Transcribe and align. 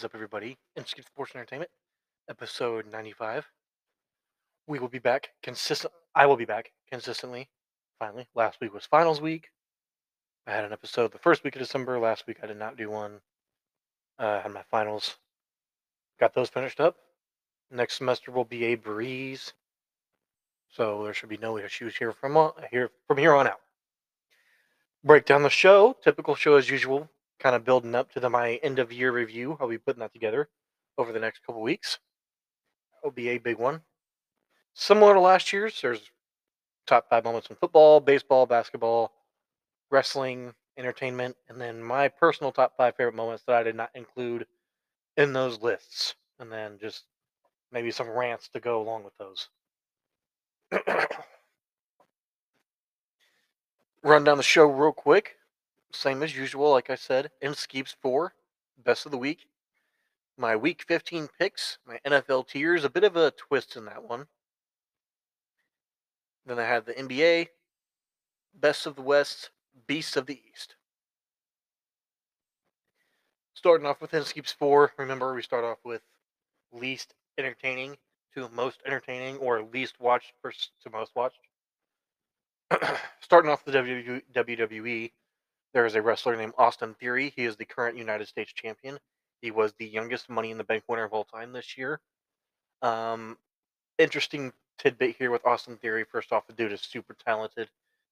Is 0.00 0.04
up, 0.06 0.14
everybody? 0.14 0.56
Inskeep 0.76 1.04
Sports 1.04 1.32
Entertainment, 1.34 1.70
episode 2.26 2.86
95. 2.90 3.46
We 4.66 4.78
will 4.78 4.88
be 4.88 4.98
back 4.98 5.28
consistent. 5.42 5.92
I 6.14 6.24
will 6.24 6.38
be 6.38 6.46
back 6.46 6.72
consistently. 6.90 7.50
Finally, 7.98 8.26
last 8.34 8.62
week 8.62 8.72
was 8.72 8.86
finals 8.86 9.20
week. 9.20 9.50
I 10.46 10.52
had 10.52 10.64
an 10.64 10.72
episode 10.72 11.12
the 11.12 11.18
first 11.18 11.44
week 11.44 11.54
of 11.54 11.60
December. 11.60 11.98
Last 11.98 12.26
week 12.26 12.38
I 12.42 12.46
did 12.46 12.56
not 12.56 12.78
do 12.78 12.88
one. 12.88 13.20
Uh, 14.18 14.40
had 14.40 14.54
my 14.54 14.62
finals. 14.70 15.18
Got 16.18 16.32
those 16.32 16.48
finished 16.48 16.80
up. 16.80 16.96
Next 17.70 17.98
semester 17.98 18.32
will 18.32 18.46
be 18.46 18.64
a 18.64 18.76
breeze, 18.76 19.52
so 20.70 21.04
there 21.04 21.12
should 21.12 21.28
be 21.28 21.36
no 21.36 21.58
issues 21.58 21.94
here 21.94 22.12
from 22.12 22.38
on, 22.38 22.52
here 22.70 22.90
from 23.06 23.18
here 23.18 23.34
on 23.34 23.46
out. 23.46 23.60
Break 25.04 25.26
down 25.26 25.42
the 25.42 25.50
show. 25.50 25.94
Typical 26.02 26.34
show 26.34 26.54
as 26.54 26.70
usual 26.70 27.10
kind 27.40 27.56
of 27.56 27.64
building 27.64 27.94
up 27.94 28.12
to 28.12 28.20
the 28.20 28.30
my 28.30 28.60
end 28.62 28.78
of 28.78 28.92
year 28.92 29.10
review. 29.12 29.56
I'll 29.60 29.68
be 29.68 29.78
putting 29.78 30.00
that 30.00 30.12
together 30.12 30.48
over 30.98 31.12
the 31.12 31.18
next 31.18 31.44
couple 31.44 31.62
weeks. 31.62 31.98
That'll 32.94 33.10
be 33.14 33.30
a 33.30 33.38
big 33.38 33.58
one. 33.58 33.80
Similar 34.74 35.14
to 35.14 35.20
last 35.20 35.52
year's, 35.52 35.80
there's 35.80 36.10
top 36.86 37.08
five 37.08 37.24
moments 37.24 37.48
in 37.50 37.56
football, 37.56 37.98
baseball, 38.00 38.46
basketball, 38.46 39.12
wrestling, 39.90 40.54
entertainment, 40.76 41.36
and 41.48 41.60
then 41.60 41.82
my 41.82 42.08
personal 42.08 42.52
top 42.52 42.76
five 42.76 42.94
favorite 42.96 43.14
moments 43.14 43.42
that 43.46 43.56
I 43.56 43.62
did 43.62 43.74
not 43.74 43.90
include 43.94 44.46
in 45.16 45.32
those 45.32 45.60
lists. 45.60 46.14
And 46.38 46.52
then 46.52 46.78
just 46.80 47.04
maybe 47.72 47.90
some 47.90 48.08
rants 48.08 48.48
to 48.50 48.60
go 48.60 48.80
along 48.80 49.04
with 49.04 49.12
those. 49.18 49.48
Run 54.02 54.24
down 54.24 54.38
the 54.38 54.42
show 54.42 54.64
real 54.64 54.92
quick 54.92 55.36
same 55.92 56.22
as 56.22 56.36
usual, 56.36 56.70
like 56.70 56.90
I 56.90 56.94
said, 56.94 57.30
Inskeep's 57.42 57.96
4, 58.00 58.34
best 58.84 59.06
of 59.06 59.12
the 59.12 59.18
week. 59.18 59.46
My 60.36 60.56
week 60.56 60.84
15 60.86 61.28
picks, 61.38 61.78
my 61.86 61.98
NFL 62.06 62.48
tiers, 62.48 62.84
a 62.84 62.90
bit 62.90 63.04
of 63.04 63.16
a 63.16 63.32
twist 63.32 63.76
in 63.76 63.84
that 63.86 64.02
one. 64.02 64.26
Then 66.46 66.58
I 66.58 66.64
had 66.64 66.86
the 66.86 66.94
NBA, 66.94 67.48
best 68.54 68.86
of 68.86 68.96
the 68.96 69.02
West, 69.02 69.50
beast 69.86 70.16
of 70.16 70.26
the 70.26 70.40
East. 70.50 70.76
Starting 73.54 73.86
off 73.86 74.00
with 74.00 74.12
Skeeps 74.12 74.54
4, 74.54 74.92
remember 74.96 75.34
we 75.34 75.42
start 75.42 75.64
off 75.64 75.78
with 75.84 76.02
least 76.72 77.14
entertaining 77.36 77.96
to 78.34 78.48
most 78.50 78.80
entertaining, 78.86 79.36
or 79.38 79.62
least 79.62 80.00
watched 80.00 80.32
to 80.42 80.90
most 80.90 81.14
watched. 81.14 81.40
Starting 83.20 83.50
off 83.50 83.64
the 83.64 83.72
WWE, 83.72 85.10
there 85.72 85.86
is 85.86 85.94
a 85.94 86.02
wrestler 86.02 86.36
named 86.36 86.54
Austin 86.58 86.94
Theory. 86.94 87.32
He 87.36 87.44
is 87.44 87.56
the 87.56 87.64
current 87.64 87.96
United 87.96 88.28
States 88.28 88.52
champion. 88.52 88.98
He 89.40 89.50
was 89.50 89.72
the 89.78 89.86
youngest 89.86 90.28
Money 90.28 90.50
in 90.50 90.58
the 90.58 90.64
Bank 90.64 90.84
winner 90.88 91.04
of 91.04 91.12
all 91.12 91.24
time 91.24 91.52
this 91.52 91.78
year. 91.78 92.00
Um, 92.82 93.38
interesting 93.98 94.52
tidbit 94.78 95.16
here 95.16 95.30
with 95.30 95.46
Austin 95.46 95.76
Theory. 95.76 96.04
First 96.04 96.32
off, 96.32 96.46
the 96.46 96.52
dude 96.52 96.72
is 96.72 96.80
super 96.80 97.14
talented. 97.14 97.68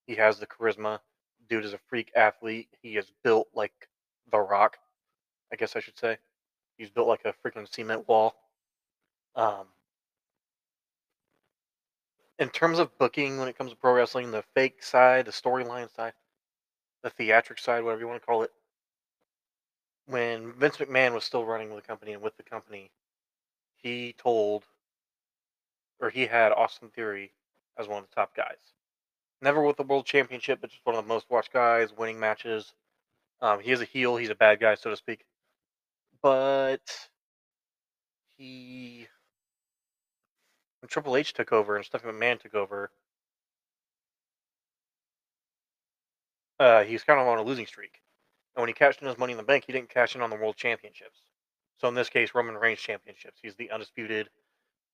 He 0.07 0.15
has 0.15 0.39
the 0.39 0.47
charisma. 0.47 1.01
Dude 1.49 1.65
is 1.65 1.73
a 1.73 1.81
freak 1.89 2.13
athlete. 2.15 2.69
He 2.83 2.97
is 2.97 3.11
built 3.25 3.49
like 3.55 3.89
The 4.31 4.39
Rock, 4.39 4.79
I 5.53 5.57
guess 5.57 5.77
I 5.77 5.81
should 5.81 5.99
say. 5.99 6.19
He's 6.77 6.91
built 6.91 7.09
like 7.09 7.25
a 7.25 7.35
freaking 7.45 7.71
cement 7.73 8.07
wall. 8.09 8.35
Um, 9.35 9.67
in 12.39 12.49
terms 12.51 12.79
of 12.79 12.97
booking, 12.99 13.39
when 13.39 13.49
it 13.49 13.59
comes 13.59 13.71
to 13.71 13.77
pro 13.77 13.93
wrestling, 13.93 14.31
the 14.31 14.45
fake 14.55 14.83
side, 14.83 15.27
the 15.27 15.33
storyline 15.33 15.95
side, 15.95 16.13
the 17.03 17.11
theatric 17.11 17.59
side, 17.59 17.85
whatever 17.85 18.01
you 18.01 18.09
want 18.09 18.21
to 18.21 18.27
call 18.27 18.43
it, 18.43 18.53
when 20.07 20.53
Vince 20.53 20.79
McMahon 20.79 21.13
was 21.13 21.25
still 21.25 21.45
running 21.45 21.75
the 21.75 21.83
company 21.83 22.13
and 22.13 22.23
with 22.23 22.37
the 22.37 22.43
company, 22.43 22.91
he 23.77 24.15
told, 24.19 24.65
or 26.01 26.11
he 26.11 26.27
had 26.27 26.53
Austin 26.53 26.89
Theory 26.89 27.33
as 27.79 27.87
one 27.87 28.03
of 28.03 28.09
the 28.09 28.15
top 28.15 28.35
guys. 28.35 28.57
Never 29.41 29.63
with 29.63 29.77
the 29.77 29.85
world 29.85 30.07
championship, 30.07 30.61
but 30.61 30.71
just 30.71 30.85
one 30.85 30.97
of 30.97 31.05
the 31.05 31.09
most 31.09 31.31
watched 31.31 31.53
guys, 31.53 31.93
winning 31.97 32.19
matches. 32.19 32.73
Um, 33.41 33.61
he 33.61 33.71
is 33.71 33.81
a 33.81 33.85
heel. 33.85 34.17
He's 34.17 34.31
a 34.31 34.35
bad 34.35 34.59
guy, 34.59 34.75
so 34.75 34.91
to 34.91 34.97
speak. 34.97 35.25
But 36.23 36.81
he, 38.37 39.07
when 40.81 40.89
Triple 40.89 41.17
H 41.17 41.35
took 41.35 41.53
over 41.53 41.77
and 41.77 41.85
Stephanie 41.85 42.15
McMahon 42.15 42.41
took 42.41 42.55
over, 42.55 42.91
uh, 46.59 46.83
he's 46.85 47.05
kind 47.05 47.21
of 47.21 47.27
on 47.27 47.39
a 47.39 47.43
losing 47.43 47.67
streak. 47.67 48.01
And 48.55 48.63
when 48.63 48.69
he 48.69 48.75
cashed 48.75 49.01
in 49.01 49.09
his 49.09 49.19
money 49.19 49.33
in 49.33 49.37
the 49.37 49.45
bank, 49.45 49.65
he 49.67 49.73
didn't 49.73 49.91
cash 49.91 50.15
in 50.15 50.23
on 50.23 50.31
the 50.31 50.37
world 50.37 50.57
championships. 50.57 51.21
So 51.79 51.89
in 51.89 51.95
this 51.95 52.09
case, 52.09 52.35
Roman 52.35 52.57
Reigns 52.57 52.81
championships. 52.81 53.39
He's 53.41 53.55
the 53.55 53.71
undisputed 53.71 54.29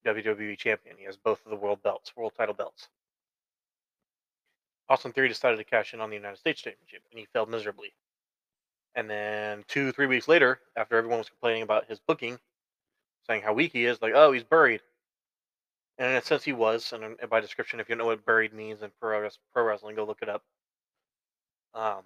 WWE 0.07 0.59
champion. 0.59 0.97
He 0.99 1.05
has 1.05 1.17
both 1.17 1.41
of 1.45 1.51
the 1.51 1.57
world 1.57 1.83
belts, 1.83 2.15
world 2.15 2.33
title 2.37 2.55
belts. 2.55 2.89
Austin 4.89 5.13
Theory 5.13 5.29
decided 5.29 5.57
to 5.57 5.65
cash 5.65 5.95
in 5.95 6.01
on 6.01 6.11
the 6.11 6.17
United 6.17 6.37
States 6.37 6.61
Championship, 6.61 7.03
and 7.11 7.19
he 7.19 7.27
failed 7.33 7.49
miserably. 7.49 7.95
And 8.95 9.09
then 9.09 9.65
two, 9.67 9.93
three 9.93 10.07
weeks 10.07 10.29
later, 10.29 10.61
after 10.77 10.97
everyone 10.97 11.19
was 11.19 11.29
complaining 11.31 11.63
about 11.63 11.89
his 11.89 11.99
booking, 12.07 12.39
saying 13.27 13.43
how 13.43 13.55
weak 13.55 13.73
he 13.73 13.87
is, 13.87 14.03
like, 14.03 14.13
oh, 14.15 14.33
he's 14.33 14.45
buried. 14.45 14.83
And 15.97 16.11
in 16.11 16.17
a 16.17 16.23
sense, 16.23 16.45
he 16.45 16.53
was. 16.53 16.93
And 16.93 17.17
by 17.31 17.41
description, 17.41 17.81
if 17.81 17.89
you 17.89 17.97
know 17.97 18.07
what 18.07 18.27
buried 18.27 18.53
means 18.53 18.83
in 18.83 18.91
pro, 19.01 19.27
pro 19.53 19.65
wrestling, 19.65 19.97
go 19.97 20.05
look 20.05 20.21
it 20.23 20.29
up. 20.29 20.43
Um, 21.75 22.03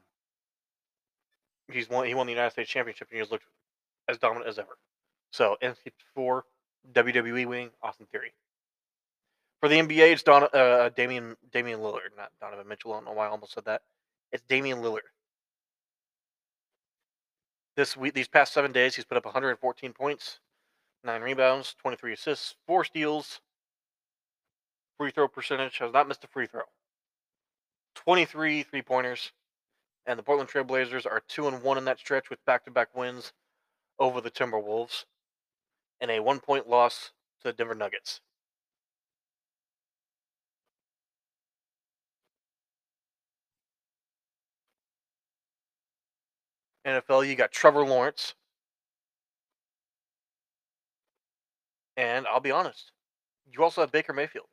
he's 1.71 1.89
won. 1.89 2.07
He 2.07 2.15
won 2.15 2.27
the 2.27 2.33
United 2.33 2.53
States 2.53 2.71
Championship, 2.71 3.09
and 3.11 3.17
he 3.17 3.21
has 3.21 3.31
looked 3.31 3.45
as 4.09 4.19
dominant 4.19 4.49
as 4.49 4.59
ever. 4.59 4.79
So 5.31 5.57
NXT4 5.63 6.43
WWE 6.93 7.47
wing 7.47 7.71
Austin 7.83 8.07
Theory. 8.11 8.33
For 9.61 9.69
the 9.69 9.77
NBA, 9.77 10.13
it's 10.13 10.23
Don, 10.23 10.49
uh, 10.53 10.91
Damian 10.91 11.37
Damian 11.53 11.81
Lillard, 11.81 12.17
not 12.17 12.31
Donovan 12.41 12.69
Mitchell. 12.69 12.93
I 12.93 12.97
don't 12.97 13.07
know 13.07 13.13
why 13.13 13.27
I 13.27 13.31
almost 13.31 13.53
said 13.53 13.65
that. 13.65 13.83
It's 14.33 14.45
Damian 14.49 14.79
Lillard. 14.79 15.09
This 17.77 17.97
week, 17.97 18.15
these 18.15 18.29
past 18.29 18.53
seven 18.53 18.73
days, 18.73 18.97
he's 18.97 19.05
put 19.05 19.17
up 19.17 19.25
114 19.25 19.93
points, 19.93 20.41
nine 21.05 21.23
rebounds, 21.23 21.75
23 21.81 22.13
assists, 22.13 22.55
four 22.67 22.85
steals. 22.85 23.41
Free 24.99 25.13
throw 25.13 25.29
percentage 25.29 25.79
has 25.79 25.93
not 25.93 26.09
missed 26.09 26.25
a 26.25 26.29
free 26.29 26.47
throw. 26.47 26.63
23 27.95 28.65
three 28.65 28.83
pointers, 28.83 29.33
and 30.09 30.19
the 30.19 30.23
Portland 30.23 30.49
Trailblazers 30.49 31.07
are 31.07 31.23
two 31.29 31.49
and 31.49 31.63
one 31.63 31.77
in 31.77 31.85
that 31.85 31.99
stretch 31.99 32.31
with 32.31 32.45
back-to-back 32.47 32.97
wins 32.97 33.33
over 33.99 34.23
the 34.23 34.31
Timberwolves, 34.31 35.05
and 36.01 36.11
a 36.11 36.21
one-point 36.21 36.67
loss 36.69 37.13
to 37.43 37.49
the 37.49 37.53
Denver 37.53 37.75
Nuggets. 37.75 38.23
NFL, 46.87 47.29
you 47.29 47.37
got 47.37 47.53
Trevor 47.53 47.85
Lawrence. 47.85 48.35
And 51.99 52.27
I'll 52.27 52.41
be 52.41 52.51
honest, 52.51 52.93
you 53.53 53.63
also 53.63 53.83
have 53.83 53.93
Baker 53.93 54.15
Mayfield. 54.15 54.47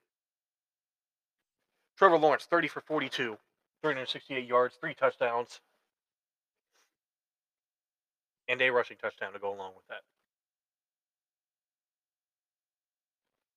Trevor 1.98 2.18
Lawrence, 2.18 2.46
30 2.46 2.68
for 2.68 2.82
42, 2.82 3.38
368 3.82 4.48
yards, 4.48 4.76
three 4.80 4.94
touchdowns, 4.94 5.60
and 8.48 8.62
a 8.62 8.70
rushing 8.70 8.98
touchdown 8.98 9.34
to 9.34 9.40
go 9.40 9.54
along 9.54 9.74
with 9.76 9.88
that. 9.88 10.02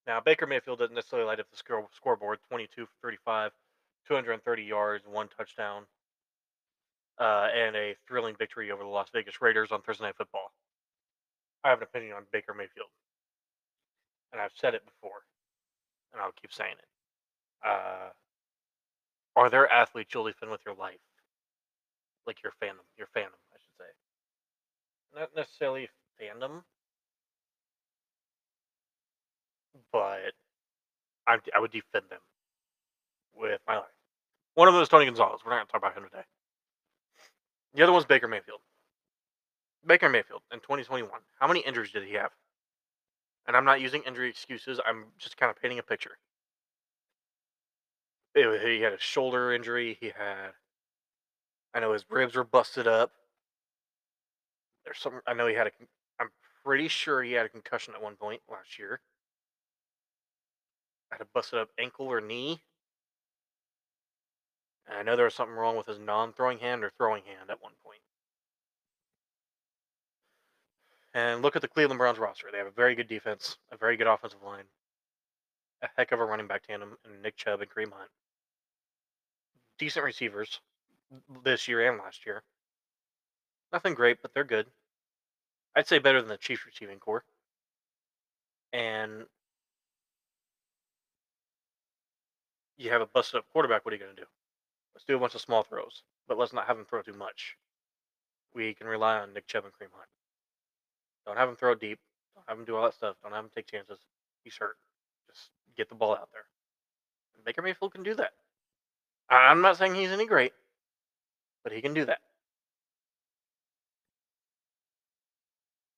Now, 0.06 0.20
Baker 0.20 0.46
Mayfield 0.46 0.78
doesn't 0.78 0.94
necessarily 0.94 1.26
light 1.26 1.38
up 1.38 1.50
the 1.50 1.56
score, 1.56 1.86
scoreboard 1.94 2.38
22 2.48 2.86
for 2.86 2.92
35, 3.02 3.52
230 4.06 4.62
yards, 4.62 5.04
one 5.06 5.28
touchdown, 5.36 5.84
uh, 7.18 7.48
and 7.54 7.76
a 7.76 7.94
thrilling 8.06 8.34
victory 8.38 8.70
over 8.70 8.82
the 8.82 8.88
Las 8.88 9.08
Vegas 9.12 9.42
Raiders 9.42 9.70
on 9.70 9.82
Thursday 9.82 10.04
Night 10.04 10.16
Football. 10.16 10.50
I 11.62 11.68
have 11.68 11.78
an 11.78 11.84
opinion 11.84 12.14
on 12.14 12.22
Baker 12.32 12.54
Mayfield, 12.54 12.88
and 14.32 14.40
I've 14.40 14.52
said 14.54 14.74
it 14.74 14.82
before, 14.86 15.20
and 16.14 16.22
I'll 16.22 16.32
keep 16.40 16.54
saying 16.54 16.76
it. 16.78 17.68
Uh, 17.68 18.08
are 19.38 19.50
there 19.50 19.70
athletes 19.72 20.12
you'll 20.14 20.24
defend 20.24 20.50
with 20.50 20.60
your 20.66 20.74
life? 20.74 20.98
Like 22.26 22.42
your 22.42 22.52
fandom, 22.62 22.84
your 22.98 23.06
fandom, 23.16 23.38
I 23.52 23.58
should 23.58 23.76
say. 23.78 25.20
Not 25.20 25.30
necessarily 25.36 25.88
fandom, 26.20 26.62
but 29.92 30.32
I, 31.26 31.38
I 31.54 31.60
would 31.60 31.70
defend 31.72 32.04
them 32.10 32.20
with 33.36 33.60
my 33.66 33.76
life. 33.76 33.86
One 34.54 34.68
of 34.68 34.74
them 34.74 34.82
is 34.82 34.88
Tony 34.88 35.06
Gonzalez. 35.06 35.40
We're 35.44 35.52
not 35.52 35.58
going 35.58 35.66
to 35.66 35.72
talk 35.72 35.82
about 35.82 35.96
him 35.96 36.08
today. 36.10 36.24
The 37.74 37.82
other 37.82 37.92
one's 37.92 38.06
Baker 38.06 38.28
Mayfield. 38.28 38.60
Baker 39.86 40.08
Mayfield 40.08 40.42
in 40.52 40.58
2021. 40.60 41.10
How 41.38 41.46
many 41.46 41.60
injuries 41.60 41.92
did 41.92 42.04
he 42.04 42.14
have? 42.14 42.30
And 43.46 43.56
I'm 43.56 43.64
not 43.64 43.80
using 43.80 44.02
injury 44.06 44.28
excuses. 44.28 44.80
I'm 44.84 45.04
just 45.18 45.36
kind 45.36 45.50
of 45.50 45.60
painting 45.60 45.78
a 45.78 45.82
picture 45.82 46.18
it, 48.42 48.62
he 48.62 48.80
had 48.80 48.92
a 48.92 49.00
shoulder 49.00 49.52
injury. 49.52 49.96
He 50.00 50.06
had, 50.06 50.52
I 51.74 51.80
know 51.80 51.92
his 51.92 52.04
ribs 52.10 52.34
were 52.34 52.44
busted 52.44 52.86
up. 52.86 53.12
There's 54.84 54.98
some. 54.98 55.20
I 55.26 55.34
know 55.34 55.46
he 55.46 55.54
had 55.54 55.66
a. 55.66 55.70
I'm 56.20 56.30
pretty 56.64 56.88
sure 56.88 57.22
he 57.22 57.32
had 57.32 57.46
a 57.46 57.50
concussion 57.50 57.94
at 57.94 58.02
one 58.02 58.16
point 58.16 58.40
last 58.50 58.78
year. 58.78 59.00
Had 61.10 61.20
a 61.20 61.26
busted 61.34 61.58
up 61.58 61.68
ankle 61.78 62.06
or 62.06 62.20
knee. 62.20 62.62
And 64.88 64.98
I 64.98 65.02
know 65.02 65.16
there 65.16 65.26
was 65.26 65.34
something 65.34 65.56
wrong 65.56 65.76
with 65.76 65.86
his 65.86 65.98
non 65.98 66.32
throwing 66.32 66.58
hand 66.58 66.82
or 66.82 66.90
throwing 66.96 67.22
hand 67.24 67.50
at 67.50 67.62
one 67.62 67.72
point. 67.84 68.00
And 71.14 71.42
look 71.42 71.56
at 71.56 71.62
the 71.62 71.68
Cleveland 71.68 71.98
Browns 71.98 72.18
roster. 72.18 72.48
They 72.50 72.58
have 72.58 72.66
a 72.66 72.70
very 72.70 72.94
good 72.94 73.08
defense, 73.08 73.56
a 73.72 73.76
very 73.76 73.96
good 73.96 74.06
offensive 74.06 74.42
line, 74.42 74.64
a 75.82 75.88
heck 75.96 76.12
of 76.12 76.20
a 76.20 76.24
running 76.24 76.46
back 76.46 76.66
tandem 76.66 76.96
in 77.04 77.22
Nick 77.22 77.36
Chubb 77.36 77.60
and 77.60 77.70
Kareem 77.70 77.92
Hunt. 77.92 78.10
Decent 79.78 80.04
receivers 80.04 80.60
this 81.44 81.68
year 81.68 81.88
and 81.88 81.98
last 81.98 82.26
year. 82.26 82.42
Nothing 83.72 83.94
great, 83.94 84.22
but 84.22 84.32
they're 84.34 84.44
good. 84.44 84.66
I'd 85.76 85.86
say 85.86 85.98
better 85.98 86.20
than 86.20 86.28
the 86.28 86.36
Chiefs 86.36 86.66
receiving 86.66 86.98
core. 86.98 87.24
And 88.72 89.24
you 92.76 92.90
have 92.90 93.00
a 93.00 93.06
busted 93.06 93.38
up 93.38 93.44
quarterback. 93.52 93.84
What 93.84 93.92
are 93.92 93.96
you 93.96 94.02
going 94.02 94.14
to 94.14 94.22
do? 94.22 94.28
Let's 94.94 95.04
do 95.04 95.16
a 95.16 95.20
bunch 95.20 95.34
of 95.34 95.40
small 95.40 95.62
throws, 95.62 96.02
but 96.26 96.38
let's 96.38 96.52
not 96.52 96.66
have 96.66 96.78
him 96.78 96.84
throw 96.84 97.02
too 97.02 97.12
much. 97.12 97.56
We 98.54 98.74
can 98.74 98.86
rely 98.86 99.18
on 99.18 99.32
Nick 99.32 99.46
Chubb 99.46 99.64
and 99.64 99.72
Kareem 99.72 99.92
Hunt. 99.94 100.08
Don't 101.26 101.36
have 101.36 101.48
him 101.48 101.56
throw 101.56 101.74
deep. 101.74 101.98
Don't 102.34 102.44
have 102.48 102.58
him 102.58 102.64
do 102.64 102.76
all 102.76 102.84
that 102.84 102.94
stuff. 102.94 103.16
Don't 103.22 103.32
have 103.32 103.44
him 103.44 103.50
take 103.54 103.70
chances. 103.70 103.98
He's 104.42 104.56
hurt. 104.56 104.76
Just 105.30 105.50
get 105.76 105.88
the 105.88 105.94
ball 105.94 106.12
out 106.12 106.30
there. 106.32 106.44
Baker 107.44 107.62
Mayfield 107.62 107.92
can 107.92 108.02
do 108.02 108.14
that. 108.14 108.32
I'm 109.30 109.60
not 109.60 109.76
saying 109.76 109.94
he's 109.94 110.10
any 110.10 110.26
great, 110.26 110.52
but 111.62 111.72
he 111.72 111.80
can 111.82 111.94
do 111.94 112.04
that. 112.06 112.18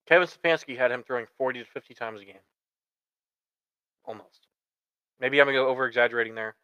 Kevin 0.06 0.27
Stefanski 0.27 0.77
had 0.77 0.91
him 0.91 1.05
throwing 1.05 1.27
40 1.38 1.61
to 1.61 1.65
50 1.65 1.94
times 1.94 2.21
a 2.21 2.25
game. 2.25 2.35
Almost. 4.05 4.49
Maybe 5.21 5.41
I'm 5.41 5.49
over 5.49 5.87
exaggerating 5.87 6.35
there, 6.35 6.56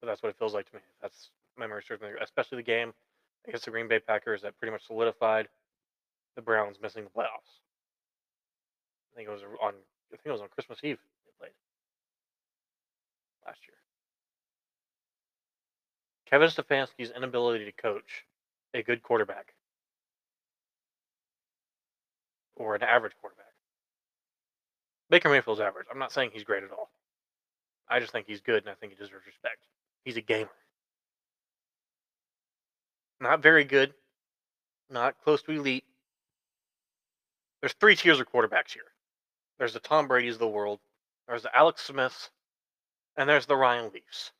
but 0.00 0.08
that's 0.08 0.22
what 0.22 0.28
it 0.28 0.38
feels 0.38 0.52
like 0.52 0.68
to 0.68 0.76
me. 0.76 0.82
That's 1.00 1.30
memory 1.56 1.82
serves 1.86 2.02
me, 2.02 2.08
especially 2.20 2.56
the 2.56 2.62
game 2.62 2.92
against 3.46 3.64
the 3.64 3.70
Green 3.70 3.88
Bay 3.88 3.98
Packers 3.98 4.42
that 4.42 4.58
pretty 4.58 4.72
much 4.72 4.86
solidified 4.86 5.48
the 6.34 6.42
Browns 6.42 6.76
missing 6.82 7.04
the 7.04 7.10
playoffs. 7.10 7.60
I 9.12 9.16
think 9.16 9.28
it 9.28 9.32
was 9.32 9.42
on 9.62 9.72
I 10.12 10.16
think 10.16 10.26
it 10.26 10.32
was 10.32 10.42
on 10.42 10.48
Christmas 10.48 10.80
Eve 10.82 10.98
they 11.24 11.32
played 11.38 11.54
last 13.46 13.60
year. 13.66 13.76
Kevin 16.28 16.48
Stefanski's 16.48 17.10
inability 17.10 17.64
to 17.64 17.72
coach 17.72 18.24
a 18.74 18.82
good 18.82 19.02
quarterback 19.02 19.54
or 22.56 22.74
an 22.74 22.82
average 22.82 23.12
quarterback. 23.20 23.46
Baker 25.08 25.28
Mayfield's 25.28 25.60
average. 25.60 25.86
I'm 25.90 25.98
not 25.98 26.12
saying 26.12 26.30
he's 26.32 26.44
great 26.44 26.64
at 26.64 26.70
all. 26.70 26.90
I 27.88 28.00
just 28.00 28.12
think 28.12 28.26
he's 28.26 28.40
good 28.40 28.64
and 28.64 28.70
I 28.70 28.74
think 28.74 28.92
he 28.92 28.98
deserves 28.98 29.26
respect. 29.26 29.66
He's 30.04 30.16
a 30.16 30.20
gamer. 30.20 30.50
Not 33.20 33.42
very 33.42 33.64
good. 33.64 33.94
Not 34.90 35.14
close 35.22 35.42
to 35.42 35.52
elite. 35.52 35.84
There's 37.60 37.72
three 37.74 37.96
tiers 37.96 38.20
of 38.20 38.30
quarterbacks 38.30 38.72
here. 38.72 38.82
There's 39.58 39.72
the 39.72 39.80
Tom 39.80 40.08
Brady's 40.08 40.34
of 40.34 40.40
the 40.40 40.48
world. 40.48 40.80
There's 41.26 41.42
the 41.42 41.56
Alex 41.56 41.82
Smiths, 41.82 42.30
and 43.16 43.28
there's 43.28 43.46
the 43.46 43.56
Ryan 43.56 43.90
Leafs. 43.92 44.32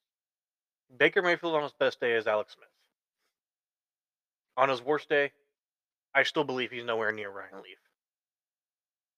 Baker 0.94 1.22
Mayfield 1.22 1.54
on 1.54 1.62
his 1.62 1.72
best 1.72 2.00
day 2.00 2.12
is 2.12 2.26
Alex 2.26 2.54
Smith. 2.54 2.68
On 4.56 4.68
his 4.68 4.82
worst 4.82 5.08
day, 5.08 5.32
I 6.14 6.22
still 6.22 6.44
believe 6.44 6.70
he's 6.70 6.84
nowhere 6.84 7.12
near 7.12 7.30
Ryan 7.30 7.62
Leaf. 7.62 7.78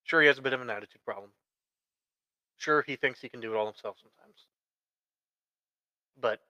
Sure, 0.04 0.20
he 0.20 0.26
has 0.26 0.38
a 0.38 0.42
bit 0.42 0.52
of 0.52 0.60
an 0.60 0.70
attitude 0.70 1.04
problem. 1.04 1.30
Sure, 2.56 2.82
he 2.82 2.96
thinks 2.96 3.20
he 3.20 3.28
can 3.28 3.40
do 3.40 3.52
it 3.52 3.56
all 3.56 3.66
himself 3.66 3.96
sometimes. 4.00 4.46
But 6.20 6.40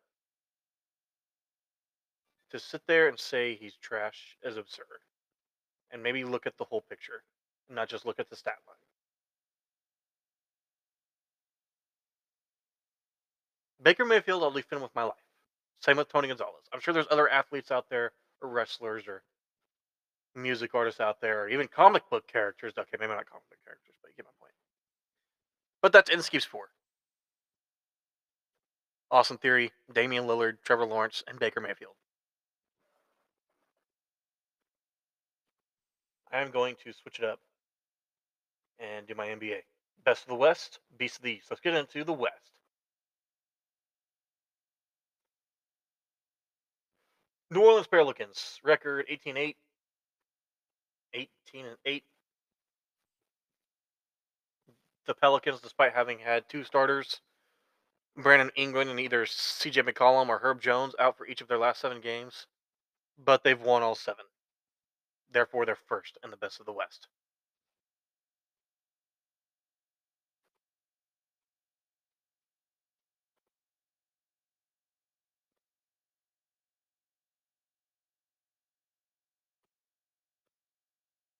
to 2.50 2.59
sit 2.59 2.82
there 2.87 3.09
and 3.09 3.19
say 3.19 3.55
he's 3.55 3.76
trash 3.76 4.37
is 4.43 4.56
absurd. 4.56 5.03
And 5.91 6.03
maybe 6.03 6.25
look 6.25 6.47
at 6.47 6.56
the 6.56 6.64
whole 6.64 6.82
picture, 6.82 7.23
not 7.69 7.88
just 7.88 8.06
look 8.06 8.19
at 8.19 8.31
the 8.31 8.37
stat 8.37 8.59
line. 8.67 8.76
Baker 13.82 14.04
Mayfield, 14.04 14.42
I'll 14.42 14.52
leave 14.52 14.66
him 14.70 14.82
with 14.82 14.94
my 14.94 15.04
life. 15.04 15.14
Same 15.80 15.96
with 15.96 16.08
Tony 16.08 16.28
Gonzalez. 16.28 16.64
I'm 16.72 16.80
sure 16.80 16.92
there's 16.92 17.06
other 17.10 17.28
athletes 17.28 17.70
out 17.70 17.86
there, 17.88 18.12
or 18.42 18.48
wrestlers, 18.48 19.06
or 19.06 19.22
music 20.34 20.75
artists 20.75 21.00
out 21.00 21.20
there, 21.20 21.44
or 21.44 21.48
even 21.48 21.69
comic 21.69 22.08
book 22.10 22.26
characters. 22.26 22.72
Okay, 22.76 22.96
maybe 22.98 23.12
not 23.12 23.30
comic 23.30 23.48
book 23.48 23.58
characters, 23.64 23.94
but 24.02 24.08
you 24.10 24.16
get 24.16 24.26
my 24.26 24.32
point. 24.40 24.52
But 25.82 25.92
that's 25.92 26.10
Inskeep's 26.10 26.44
four. 26.44 26.69
Austin 29.10 29.38
Theory, 29.38 29.72
Damian 29.92 30.26
Lillard, 30.26 30.58
Trevor 30.64 30.84
Lawrence, 30.84 31.22
and 31.26 31.38
Baker 31.38 31.60
Mayfield. 31.60 31.94
I 36.30 36.40
am 36.40 36.50
going 36.50 36.75
to 36.84 36.92
switch 36.92 37.20
it 37.20 37.25
up 37.25 37.40
and 38.78 39.06
do 39.06 39.14
my 39.14 39.28
NBA. 39.28 39.60
Best 40.04 40.22
of 40.22 40.28
the 40.28 40.34
West, 40.34 40.78
Beast 40.98 41.16
of 41.16 41.22
the 41.22 41.32
East. 41.32 41.46
Let's 41.50 41.62
get 41.62 41.75
into 41.75 42.04
the 42.04 42.12
West. 42.12 42.57
New 47.50 47.62
Orleans 47.62 47.87
Pelicans 47.87 48.61
record 48.62 49.06
18 49.09 49.37
8. 49.37 49.56
18 51.15 51.67
and 51.67 51.77
8. 51.87 52.05
The 55.06 55.15
Pelicans, 55.15 55.61
despite 55.62 55.95
having 55.95 56.19
had 56.19 56.47
two 56.49 56.62
starters, 56.65 57.21
Brandon 58.17 58.50
Ingram 58.56 58.91
and 58.91 59.00
either 59.00 59.25
CJ 59.25 59.89
McCollum 59.89 60.29
or 60.29 60.39
Herb 60.39 60.61
Jones 60.61 60.95
out 60.99 61.17
for 61.17 61.27
each 61.27 61.41
of 61.41 61.49
their 61.49 61.56
last 61.56 61.81
seven 61.81 62.00
games, 62.03 62.47
but 63.17 63.43
they've 63.43 63.61
won 63.61 63.83
all 63.83 63.95
seven. 63.95 64.27
Therefore, 65.31 65.65
they're 65.65 65.79
first 65.89 66.19
and 66.23 66.31
the 66.33 66.37
best 66.37 66.61
of 66.61 66.67
the 66.67 66.73
West. 66.73 67.09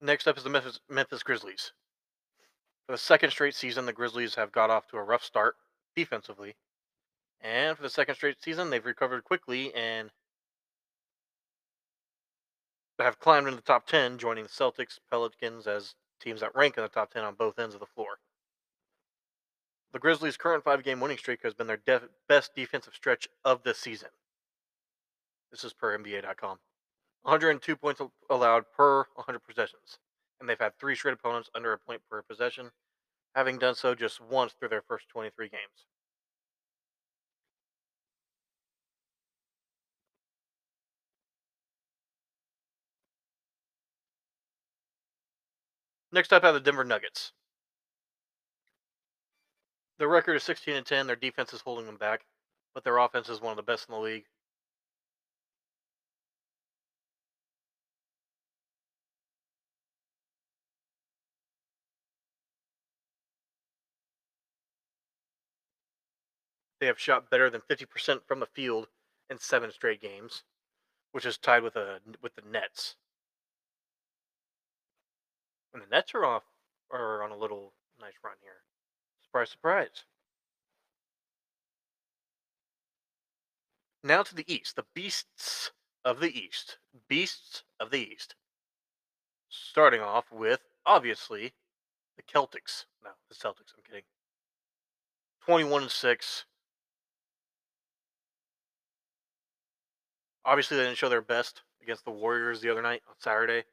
Next 0.01 0.29
up 0.29 0.37
is 0.37 0.45
the 0.45 0.51
Memphis, 0.51 0.81
Memphis 0.89 1.23
Grizzlies. 1.23 1.73
For 2.87 2.93
the 2.93 2.99
second 2.99 3.31
straight 3.31 3.55
season, 3.55 3.85
the 3.85 3.93
Grizzlies 3.93 4.37
have 4.37 4.53
got 4.53 4.71
off 4.71 4.87
to 4.89 4.97
a 4.97 5.03
rough 5.03 5.25
start 5.25 5.57
defensively. 5.97 6.57
And 7.41 7.77
for 7.77 7.83
the 7.83 7.91
second 7.91 8.15
straight 8.15 8.43
season, 8.43 8.71
they've 8.71 8.85
recovered 8.85 9.25
quickly 9.25 9.75
and 9.75 10.11
have 12.99 13.19
climbed 13.19 13.47
into 13.47 13.57
the 13.57 13.63
top 13.63 13.87
10, 13.87 14.19
joining 14.19 14.45
the 14.45 14.51
Celtics, 14.51 14.99
Pelicans 15.11 15.67
as 15.67 15.95
teams 16.21 16.41
that 16.41 16.55
rank 16.55 16.77
in 16.77 16.83
the 16.83 16.89
top 16.89 17.13
10 17.13 17.25
on 17.25 17.35
both 17.35 17.59
ends 17.59 17.75
of 17.75 17.81
the 17.81 17.87
floor. 17.87 18.19
The 19.93 19.99
Grizzlies' 19.99 20.37
current 20.37 20.65
five 20.65 20.85
game 20.85 21.01
winning 21.01 21.19
streak 21.19 21.43
has 21.43 21.55
been 21.55 21.67
their 21.67 21.79
def- 21.79 22.09
best 22.29 22.55
defensive 22.55 22.95
stretch 22.95 23.29
of 23.45 23.63
the 23.63 23.75
season. 23.75 24.11
This 25.51 25.65
is 25.65 25.73
per 25.73 25.97
NBA.com. 25.97 26.59
102 27.23 27.77
points 27.77 28.01
allowed 28.31 28.65
per 28.77 29.05
100 29.15 29.41
possessions, 29.41 29.99
and 30.41 30.49
they've 30.49 30.59
had 30.59 30.79
three 30.79 30.95
straight 30.95 31.15
opponents 31.15 31.51
under 31.55 31.73
a 31.73 31.79
point 31.79 32.03
per 32.11 32.23
possession, 32.23 32.71
having 33.35 33.59
done 33.59 33.75
so 33.75 33.95
just 33.95 34.21
once 34.21 34.53
through 34.53 34.69
their 34.69 34.83
first 34.83 35.09
23 35.09 35.49
games. 35.49 35.87
Next 46.11 46.33
up, 46.33 46.43
I 46.43 46.47
have 46.47 46.55
the 46.55 46.61
Denver 46.61 46.85
Nuggets. 46.85 47.33
Their 49.99 50.09
record 50.09 50.37
is 50.37 50.43
16 50.45 50.75
and 50.75 50.87
10. 50.87 51.07
Their 51.07 51.17
defense 51.17 51.53
is 51.53 51.61
holding 51.61 51.87
them 51.87 51.97
back, 51.99 52.25
but 52.73 52.85
their 52.85 52.99
offense 52.99 53.29
is 53.29 53.41
one 53.41 53.51
of 53.51 53.57
the 53.57 53.63
best 53.63 53.89
in 53.89 53.95
the 53.95 54.01
league. 54.01 54.25
They 66.81 66.87
have 66.87 66.99
shot 66.99 67.31
better 67.31 67.51
than 67.51 67.61
50% 67.61 68.21
from 68.27 68.41
the 68.41 68.47
field 68.47 68.89
in 69.29 69.39
seven 69.39 69.71
straight 69.73 70.01
games, 70.01 70.45
which 71.13 71.27
is 71.27 71.39
tied 71.39 71.63
with 71.63 71.77
a 71.77 72.01
with 72.23 72.35
the 72.37 72.43
Nets. 72.49 72.97
And 75.73 75.83
the 75.83 75.87
Nets 75.87 76.15
are 76.15 76.25
off 76.25 76.45
are 76.91 77.23
on 77.23 77.31
a 77.31 77.37
little 77.37 77.73
nice 78.01 78.15
run 78.25 78.37
here. 78.41 78.63
Surprise, 79.25 79.51
surprise. 79.51 80.05
Now 84.03 84.23
to 84.23 84.35
the 84.35 84.51
East, 84.53 84.77
the 84.77 84.87
beasts 84.95 85.73
of 86.05 86.21
the 86.21 86.31
East. 86.31 86.79
Beasts 87.09 87.65
of 87.81 87.91
the 87.91 87.99
East. 87.99 88.35
Starting 89.49 90.01
off 90.01 90.31
with, 90.31 90.61
obviously, 90.87 91.53
the 92.17 92.23
Celtics. 92.23 92.85
No, 93.03 93.11
the 93.29 93.35
Celtics. 93.35 93.75
I'm 93.77 93.83
kidding. 93.85 94.05
21 95.45 95.83
and 95.83 95.91
6. 95.91 96.45
Obviously, 100.49 100.79
they 100.79 100.85
didn't 100.85 100.97
show 100.97 101.11
their 101.11 101.21
best 101.21 101.61
against 101.83 102.07
the 102.07 102.11
Warriors 102.11 102.63
the 102.63 102.71
other 102.71 102.81
night 102.81 103.03
on 103.07 103.15
Saturday. 103.19 103.65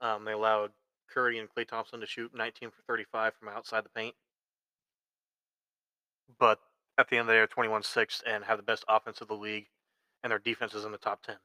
Um, 0.00 0.24
they 0.24 0.32
allowed 0.32 0.70
Curry 1.12 1.38
and 1.38 1.46
Klay 1.46 1.68
Thompson 1.68 2.00
to 2.00 2.06
shoot 2.06 2.34
19 2.34 2.70
for 2.70 2.80
35 2.88 3.34
from 3.34 3.50
outside 3.50 3.84
the 3.84 3.90
paint. 3.90 4.14
But 6.38 6.58
at 6.96 7.10
the 7.10 7.18
end 7.18 7.24
of 7.24 7.26
the 7.26 7.32
day, 7.34 7.38
they're 7.40 7.46
21 7.46 7.82
6 7.82 8.22
and 8.26 8.44
have 8.44 8.56
the 8.56 8.62
best 8.62 8.82
offense 8.88 9.20
of 9.20 9.28
the 9.28 9.34
league, 9.34 9.66
and 10.22 10.30
their 10.30 10.38
defense 10.38 10.72
is 10.72 10.86
in 10.86 10.92
the 10.92 10.96
top 10.96 11.22
10. 11.22 11.36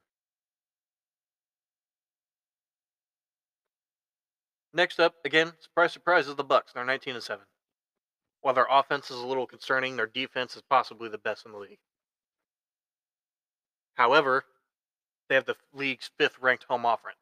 Next 4.72 4.98
up, 4.98 5.16
again, 5.22 5.52
surprise, 5.60 5.92
surprise, 5.92 6.28
is 6.28 6.36
the 6.36 6.44
Bucks. 6.44 6.72
They're 6.72 6.82
19 6.82 7.12
and 7.12 7.22
7. 7.22 7.44
While 8.40 8.54
their 8.54 8.68
offense 8.70 9.10
is 9.10 9.18
a 9.20 9.26
little 9.26 9.46
concerning, 9.46 9.96
their 9.96 10.06
defense 10.06 10.56
is 10.56 10.62
possibly 10.62 11.10
the 11.10 11.18
best 11.18 11.44
in 11.44 11.52
the 11.52 11.58
league. 11.58 11.80
However, 13.98 14.44
they 15.28 15.34
have 15.34 15.44
the 15.44 15.56
league's 15.74 16.08
fifth 16.16 16.38
ranked 16.40 16.64
home 16.64 16.86
offense. 16.86 17.16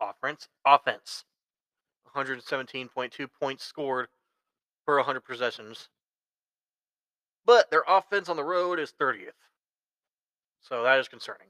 Offense. 0.00 0.48
Offense. 0.64 1.24
117.2 2.14 3.28
points 3.40 3.64
scored 3.64 4.06
per 4.86 4.96
100 4.96 5.20
possessions. 5.22 5.88
But 7.44 7.70
their 7.70 7.82
offense 7.88 8.28
on 8.28 8.36
the 8.36 8.44
road 8.44 8.78
is 8.78 8.94
30th. 8.98 9.32
So 10.60 10.84
that 10.84 11.00
is 11.00 11.08
concerning. 11.08 11.48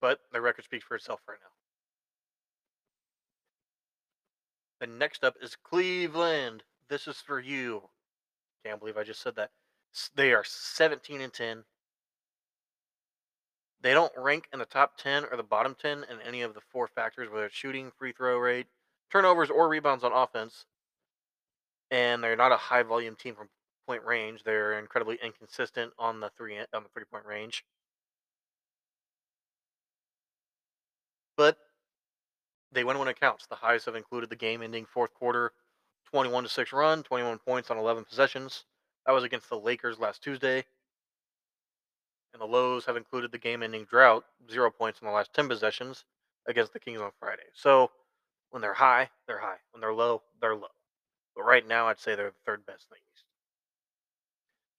But 0.00 0.20
their 0.32 0.40
record 0.40 0.64
speaks 0.64 0.84
for 0.84 0.94
itself 0.96 1.20
right 1.28 1.38
now. 4.80 4.86
The 4.86 4.92
next 4.92 5.22
up 5.22 5.34
is 5.42 5.54
Cleveland. 5.54 6.62
This 6.88 7.06
is 7.06 7.16
for 7.20 7.40
you. 7.40 7.82
Can't 8.64 8.80
believe 8.80 8.96
I 8.96 9.04
just 9.04 9.20
said 9.20 9.36
that. 9.36 9.50
They 10.14 10.32
are 10.32 10.44
17 10.44 11.20
and 11.20 11.32
10. 11.32 11.64
They 13.80 13.94
don't 13.94 14.12
rank 14.16 14.48
in 14.52 14.58
the 14.58 14.64
top 14.64 14.96
10 14.98 15.26
or 15.30 15.36
the 15.36 15.42
bottom 15.42 15.76
10 15.80 16.04
in 16.10 16.20
any 16.26 16.42
of 16.42 16.54
the 16.54 16.60
four 16.72 16.88
factors, 16.88 17.30
whether 17.30 17.46
it's 17.46 17.54
shooting, 17.54 17.92
free 17.96 18.12
throw 18.12 18.38
rate, 18.38 18.66
turnovers, 19.10 19.50
or 19.50 19.68
rebounds 19.68 20.02
on 20.02 20.12
offense. 20.12 20.64
And 21.90 22.22
they're 22.22 22.36
not 22.36 22.52
a 22.52 22.56
high 22.56 22.82
volume 22.82 23.14
team 23.14 23.34
from 23.34 23.48
point 23.86 24.04
range. 24.04 24.42
They're 24.44 24.78
incredibly 24.78 25.18
inconsistent 25.22 25.92
on 25.98 26.20
the 26.20 26.30
three 26.36 26.58
on 26.58 26.82
the 26.82 26.88
three 26.92 27.04
point 27.10 27.24
range. 27.24 27.64
But 31.36 31.56
they 32.72 32.84
win 32.84 32.98
when 32.98 33.08
it 33.08 33.18
counts. 33.18 33.46
The 33.46 33.54
highs 33.54 33.84
have 33.86 33.94
included 33.94 34.28
the 34.28 34.36
game 34.36 34.60
ending 34.60 34.84
fourth 34.84 35.14
quarter 35.14 35.52
21 36.10 36.44
to 36.44 36.48
6 36.48 36.72
run, 36.72 37.02
21 37.02 37.38
points 37.38 37.70
on 37.70 37.78
11 37.78 38.04
possessions. 38.04 38.64
That 39.06 39.12
was 39.12 39.24
against 39.24 39.48
the 39.48 39.58
Lakers 39.58 39.98
last 39.98 40.22
Tuesday. 40.22 40.64
And 42.32 42.42
the 42.42 42.46
lows 42.46 42.84
have 42.84 42.96
included 42.96 43.32
the 43.32 43.38
game 43.38 43.62
ending 43.62 43.84
drought, 43.84 44.24
0 44.50 44.70
points 44.70 45.00
in 45.00 45.06
the 45.06 45.12
last 45.12 45.32
10 45.34 45.48
possessions 45.48 46.04
against 46.46 46.72
the 46.72 46.80
Kings 46.80 47.00
on 47.00 47.10
Friday. 47.18 47.42
So 47.54 47.90
when 48.50 48.62
they're 48.62 48.74
high, 48.74 49.08
they're 49.26 49.38
high. 49.38 49.58
When 49.72 49.80
they're 49.80 49.94
low, 49.94 50.22
they're 50.40 50.54
low. 50.54 50.68
But 51.34 51.44
right 51.44 51.66
now, 51.66 51.88
I'd 51.88 51.98
say 51.98 52.14
they're 52.14 52.30
the 52.30 52.36
third 52.44 52.66
best 52.66 52.86
in 52.90 52.96
the 52.96 53.12
East. 53.12 53.24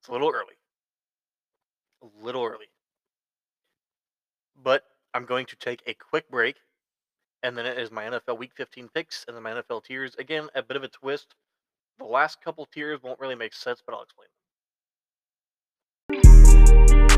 It's 0.02 0.10
a 0.10 0.12
little 0.12 0.30
early. 0.30 0.56
A 2.04 2.26
little 2.26 2.44
early. 2.44 2.68
But 4.62 4.84
I'm 5.14 5.26
going 5.26 5.46
to 5.48 5.56
take 5.56 5.82
a 5.88 5.94
quick 5.94 6.30
break 6.30 6.58
and 7.44 7.58
then 7.58 7.66
it 7.66 7.78
is 7.78 7.92
my 7.92 8.04
NFL 8.04 8.38
Week 8.38 8.52
15 8.56 8.90
picks, 8.94 9.26
and 9.28 9.36
then 9.36 9.44
my 9.44 9.52
NFL 9.52 9.84
tiers. 9.86 10.16
Again, 10.20 10.48
a 10.56 10.64
bit 10.64 10.78
of 10.78 10.84
a 10.84 10.88
twist. 10.88 11.36
The 11.98 12.06
last 12.06 12.42
couple 12.42 12.66
tiers 12.66 13.02
won't 13.02 13.20
really 13.20 13.36
make 13.36 13.54
sense, 13.54 13.82
but 13.86 13.96
I'll 13.96 14.04
explain. 14.04 14.28
All 16.12 17.09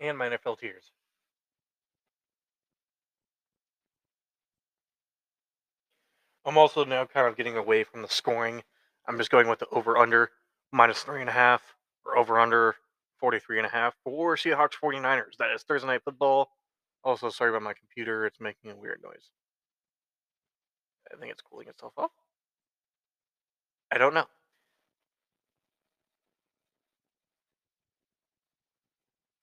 and 0.00 0.16
my 0.16 0.28
NFL 0.28 0.58
tiers. 0.58 0.92
I'm 6.44 6.56
also 6.56 6.84
now 6.84 7.04
kind 7.04 7.26
of 7.26 7.36
getting 7.36 7.56
away 7.56 7.84
from 7.84 8.02
the 8.02 8.08
scoring. 8.08 8.62
I'm 9.06 9.18
just 9.18 9.30
going 9.30 9.48
with 9.48 9.58
the 9.58 9.68
over 9.70 9.98
under 9.98 10.30
minus 10.72 11.02
three 11.02 11.20
and 11.20 11.28
a 11.28 11.32
half 11.32 11.62
or 12.06 12.16
over 12.16 12.40
under 12.40 12.76
43 13.20 13.58
and 13.58 13.66
a 13.66 13.70
half 13.70 13.94
for 14.04 14.36
Seahawks 14.36 14.74
49ers. 14.82 15.36
That 15.38 15.50
is 15.54 15.62
Thursday 15.62 15.88
night 15.88 16.02
football. 16.04 16.50
Also, 17.04 17.28
sorry 17.28 17.50
about 17.50 17.62
my 17.62 17.74
computer. 17.74 18.26
It's 18.26 18.40
making 18.40 18.70
a 18.70 18.76
weird 18.76 19.00
noise. 19.02 19.30
I 21.12 21.16
think 21.18 21.32
it's 21.32 21.42
cooling 21.42 21.68
itself 21.68 21.92
off. 21.96 22.10
I 23.90 23.98
don't 23.98 24.14
know. 24.14 24.26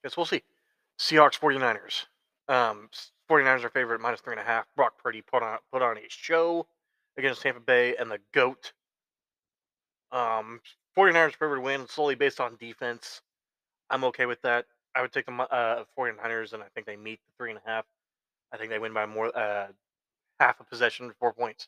Guess 0.05 0.17
we'll 0.17 0.27
see. 0.27 0.43
Seahawks 0.99 1.39
49ers. 1.39 2.05
Um, 2.47 2.89
49ers 3.27 3.63
are 3.63 3.69
favorite 3.69 3.99
minus 3.99 4.21
three 4.21 4.33
and 4.33 4.39
a 4.39 4.43
half. 4.43 4.67
Brock 4.75 5.01
Purdy 5.01 5.23
put 5.23 5.41
on 5.41 5.57
put 5.73 5.81
on 5.81 5.97
a 5.97 6.01
show 6.09 6.67
against 7.17 7.41
Tampa 7.41 7.59
Bay 7.59 7.95
and 7.95 8.11
the 8.11 8.19
GOAT. 8.31 8.71
Um, 10.11 10.61
49ers 10.95 11.33
favorite 11.33 11.61
win 11.61 11.87
solely 11.87 12.13
based 12.13 12.39
on 12.39 12.55
defense. 12.57 13.21
I'm 13.89 14.03
okay 14.03 14.27
with 14.27 14.39
that. 14.43 14.67
I 14.93 15.01
would 15.01 15.11
take 15.11 15.25
the 15.25 15.33
uh, 15.33 15.85
49ers, 15.97 16.53
and 16.53 16.61
I 16.61 16.67
think 16.75 16.85
they 16.85 16.97
meet 16.97 17.19
the 17.25 17.33
three 17.39 17.49
and 17.49 17.59
a 17.65 17.67
half. 17.67 17.85
I 18.53 18.57
think 18.57 18.69
they 18.69 18.77
win 18.77 18.93
by 18.93 19.07
more 19.07 19.35
uh, 19.35 19.69
half 20.39 20.59
a 20.59 20.63
possession, 20.63 21.11
four 21.19 21.33
points. 21.33 21.67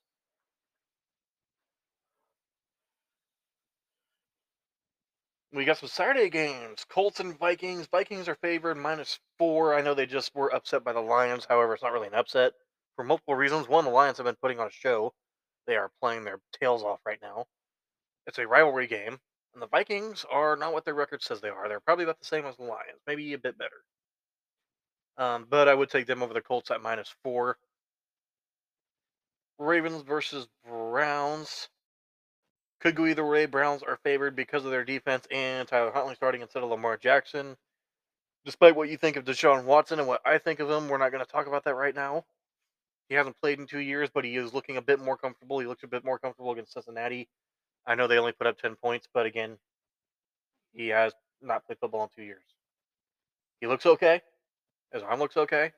We 5.58 5.66
got 5.66 5.80
some 5.80 5.90
Saturday 5.90 6.30
games. 6.30 6.86
Colts 6.88 7.20
and 7.20 7.36
Vikings. 7.40 7.88
Vikings 7.88 8.28
are 8.28 8.36
favored 8.36 8.78
minus 8.78 9.20
four. 9.40 9.74
I 9.74 9.82
know 9.82 9.96
they 9.96 10.06
just 10.06 10.36
were 10.36 10.54
upset 10.54 10.84
by 10.84 10.94
the 10.94 11.00
Lions. 11.00 11.48
However, 11.50 11.74
it's 11.74 11.82
not 11.82 11.94
really 11.94 12.06
an 12.06 12.14
upset 12.14 12.54
for 12.96 13.04
multiple 13.04 13.34
reasons. 13.34 13.68
One, 13.68 13.84
the 13.84 13.90
Lions 13.90 14.18
have 14.18 14.28
been 14.28 14.38
putting 14.40 14.60
on 14.60 14.68
a 14.68 14.72
show. 14.72 15.16
They 15.66 15.76
are 15.76 15.90
playing 16.00 16.26
their 16.26 16.40
tails 16.62 16.84
off 16.84 17.00
right 17.08 17.18
now. 17.24 17.46
It's 18.28 18.38
a 18.38 18.46
rivalry 18.46 18.86
game. 18.86 19.18
And 19.56 19.62
the 19.64 19.68
Vikings 19.68 20.28
are 20.30 20.56
not 20.56 20.74
what 20.74 20.86
their 20.86 20.94
record 20.94 21.24
says 21.24 21.42
they 21.42 21.50
are. 21.50 21.68
They're 21.68 21.80
probably 21.80 22.04
about 22.04 22.20
the 22.20 22.28
same 22.28 22.46
as 22.46 22.56
the 22.58 22.64
Lions, 22.64 23.02
maybe 23.08 23.34
a 23.34 23.40
bit 23.40 23.58
better. 23.58 23.82
Um, 25.18 25.48
but 25.50 25.68
I 25.68 25.74
would 25.74 25.90
take 25.90 26.06
them 26.06 26.22
over 26.22 26.36
the 26.36 26.42
Colts 26.42 26.70
at 26.70 26.84
minus 26.84 27.16
four. 27.24 27.58
Ravens 29.58 30.04
versus 30.04 30.48
Browns. 30.70 31.70
Could 32.80 32.96
go 32.96 33.06
either 33.06 33.26
way. 33.26 33.46
Browns 33.46 33.82
are 33.84 34.00
favored 34.04 34.36
because 34.36 34.64
of 34.64 34.72
their 34.72 34.86
defense 34.86 35.28
and 35.32 35.68
Tyler 35.68 35.92
Huntley 35.92 36.16
starting 36.16 36.42
instead 36.42 36.64
of 36.64 36.70
Lamar 36.70 36.98
Jackson. 36.98 37.58
Despite 38.46 38.76
what 38.76 38.90
you 38.90 38.98
think 38.98 39.16
of 39.16 39.26
Deshaun 39.26 39.66
Watson 39.66 40.00
and 40.00 40.08
what 40.08 40.22
I 40.26 40.38
think 40.38 40.60
of 40.60 40.70
him, 40.70 40.88
we're 40.88 40.98
not 40.98 41.12
going 41.12 41.26
to 41.26 41.32
talk 41.32 41.48
about 41.48 41.64
that 41.66 41.76
right 41.76 41.96
now. 41.96 42.24
He 43.10 43.16
hasn't 43.16 43.40
played 43.42 43.60
in 43.60 43.68
two 43.68 43.80
years, 43.80 44.10
but 44.14 44.26
he 44.26 44.36
is 44.36 44.54
looking 44.54 44.78
a 44.78 44.82
bit 44.82 45.00
more 45.00 45.18
comfortable. 45.18 45.60
He 45.60 45.66
looks 45.66 45.84
a 45.84 45.88
bit 45.88 46.06
more 46.06 46.20
comfortable 46.20 46.52
against 46.52 46.74
Cincinnati. 46.74 47.28
I 47.86 47.96
know 47.96 48.08
they 48.08 48.20
only 48.20 48.34
put 48.34 48.48
up 48.48 48.58
10 48.60 48.76
points, 48.76 49.08
but 49.14 49.26
again, 49.26 49.58
he 50.74 50.90
has 50.90 51.14
not 51.42 51.66
played 51.66 51.80
football 51.80 52.04
in 52.04 52.10
two 52.16 52.24
years. 52.24 52.44
He 53.60 53.68
looks 53.68 53.86
okay. 53.86 54.22
His 54.92 55.04
arm 55.04 55.20
looks 55.20 55.38
okay. 55.38 55.72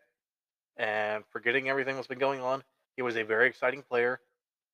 And 0.77 1.23
forgetting 1.31 1.69
everything 1.69 1.95
that's 1.95 2.07
been 2.07 2.19
going 2.19 2.41
on, 2.41 2.63
he 2.95 3.01
was 3.01 3.15
a 3.15 3.23
very 3.23 3.47
exciting 3.47 3.83
player 3.83 4.19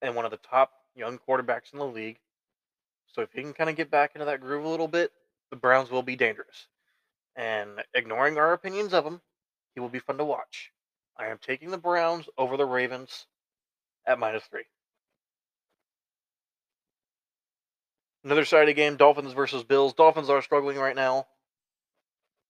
and 0.01 0.15
one 0.15 0.25
of 0.25 0.31
the 0.31 0.37
top 0.37 0.71
young 0.95 1.19
quarterbacks 1.19 1.73
in 1.73 1.79
the 1.79 1.85
league. 1.85 2.19
So 3.13 3.21
if 3.21 3.31
he 3.31 3.41
can 3.41 3.53
kind 3.53 3.69
of 3.69 3.75
get 3.75 3.91
back 3.91 4.11
into 4.15 4.25
that 4.25 4.41
groove 4.41 4.65
a 4.65 4.69
little 4.69 4.87
bit, 4.87 5.11
the 5.49 5.55
Browns 5.55 5.91
will 5.91 6.03
be 6.03 6.15
dangerous. 6.15 6.67
And 7.35 7.83
ignoring 7.93 8.37
our 8.37 8.53
opinions 8.53 8.93
of 8.93 9.05
him, 9.05 9.21
he 9.73 9.79
will 9.79 9.89
be 9.89 9.99
fun 9.99 10.17
to 10.17 10.25
watch. 10.25 10.71
I 11.17 11.27
am 11.27 11.37
taking 11.37 11.71
the 11.71 11.77
Browns 11.77 12.27
over 12.37 12.57
the 12.57 12.65
Ravens 12.65 13.25
at 14.05 14.19
minus 14.19 14.43
three. 14.45 14.65
Another 18.23 18.45
Saturday 18.45 18.73
game: 18.73 18.97
Dolphins 18.97 19.33
versus 19.33 19.63
Bills. 19.63 19.93
Dolphins 19.93 20.29
are 20.29 20.41
struggling 20.41 20.77
right 20.77 20.95
now, 20.95 21.27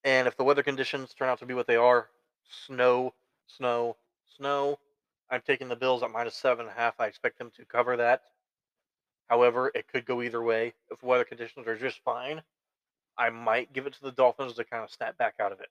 and 0.03 0.27
if 0.27 0.37
the 0.37 0.43
weather 0.43 0.63
conditions 0.63 1.13
turn 1.13 1.29
out 1.29 1.39
to 1.39 1.45
be 1.45 1.53
what 1.53 1.67
they 1.67 1.75
are, 1.75 2.09
snow, 2.65 3.13
snow, 3.47 3.97
snow, 4.37 4.79
I'm 5.29 5.41
taking 5.41 5.67
the 5.67 5.75
Bills 5.75 6.01
at 6.01 6.11
minus 6.11 6.35
seven 6.35 6.67
and 6.67 6.75
a 6.75 6.79
half. 6.79 6.99
I 6.99 7.07
expect 7.07 7.37
them 7.37 7.51
to 7.57 7.65
cover 7.65 7.97
that. 7.97 8.21
However, 9.27 9.71
it 9.73 9.87
could 9.87 10.05
go 10.05 10.21
either 10.21 10.41
way. 10.41 10.73
If 10.91 11.01
weather 11.03 11.23
conditions 11.23 11.67
are 11.67 11.77
just 11.77 11.99
fine, 12.03 12.41
I 13.17 13.29
might 13.29 13.73
give 13.73 13.87
it 13.87 13.93
to 13.93 14.01
the 14.01 14.11
Dolphins 14.11 14.53
to 14.53 14.63
kind 14.63 14.83
of 14.83 14.91
snap 14.91 15.17
back 15.17 15.35
out 15.39 15.51
of 15.51 15.59
it. 15.59 15.69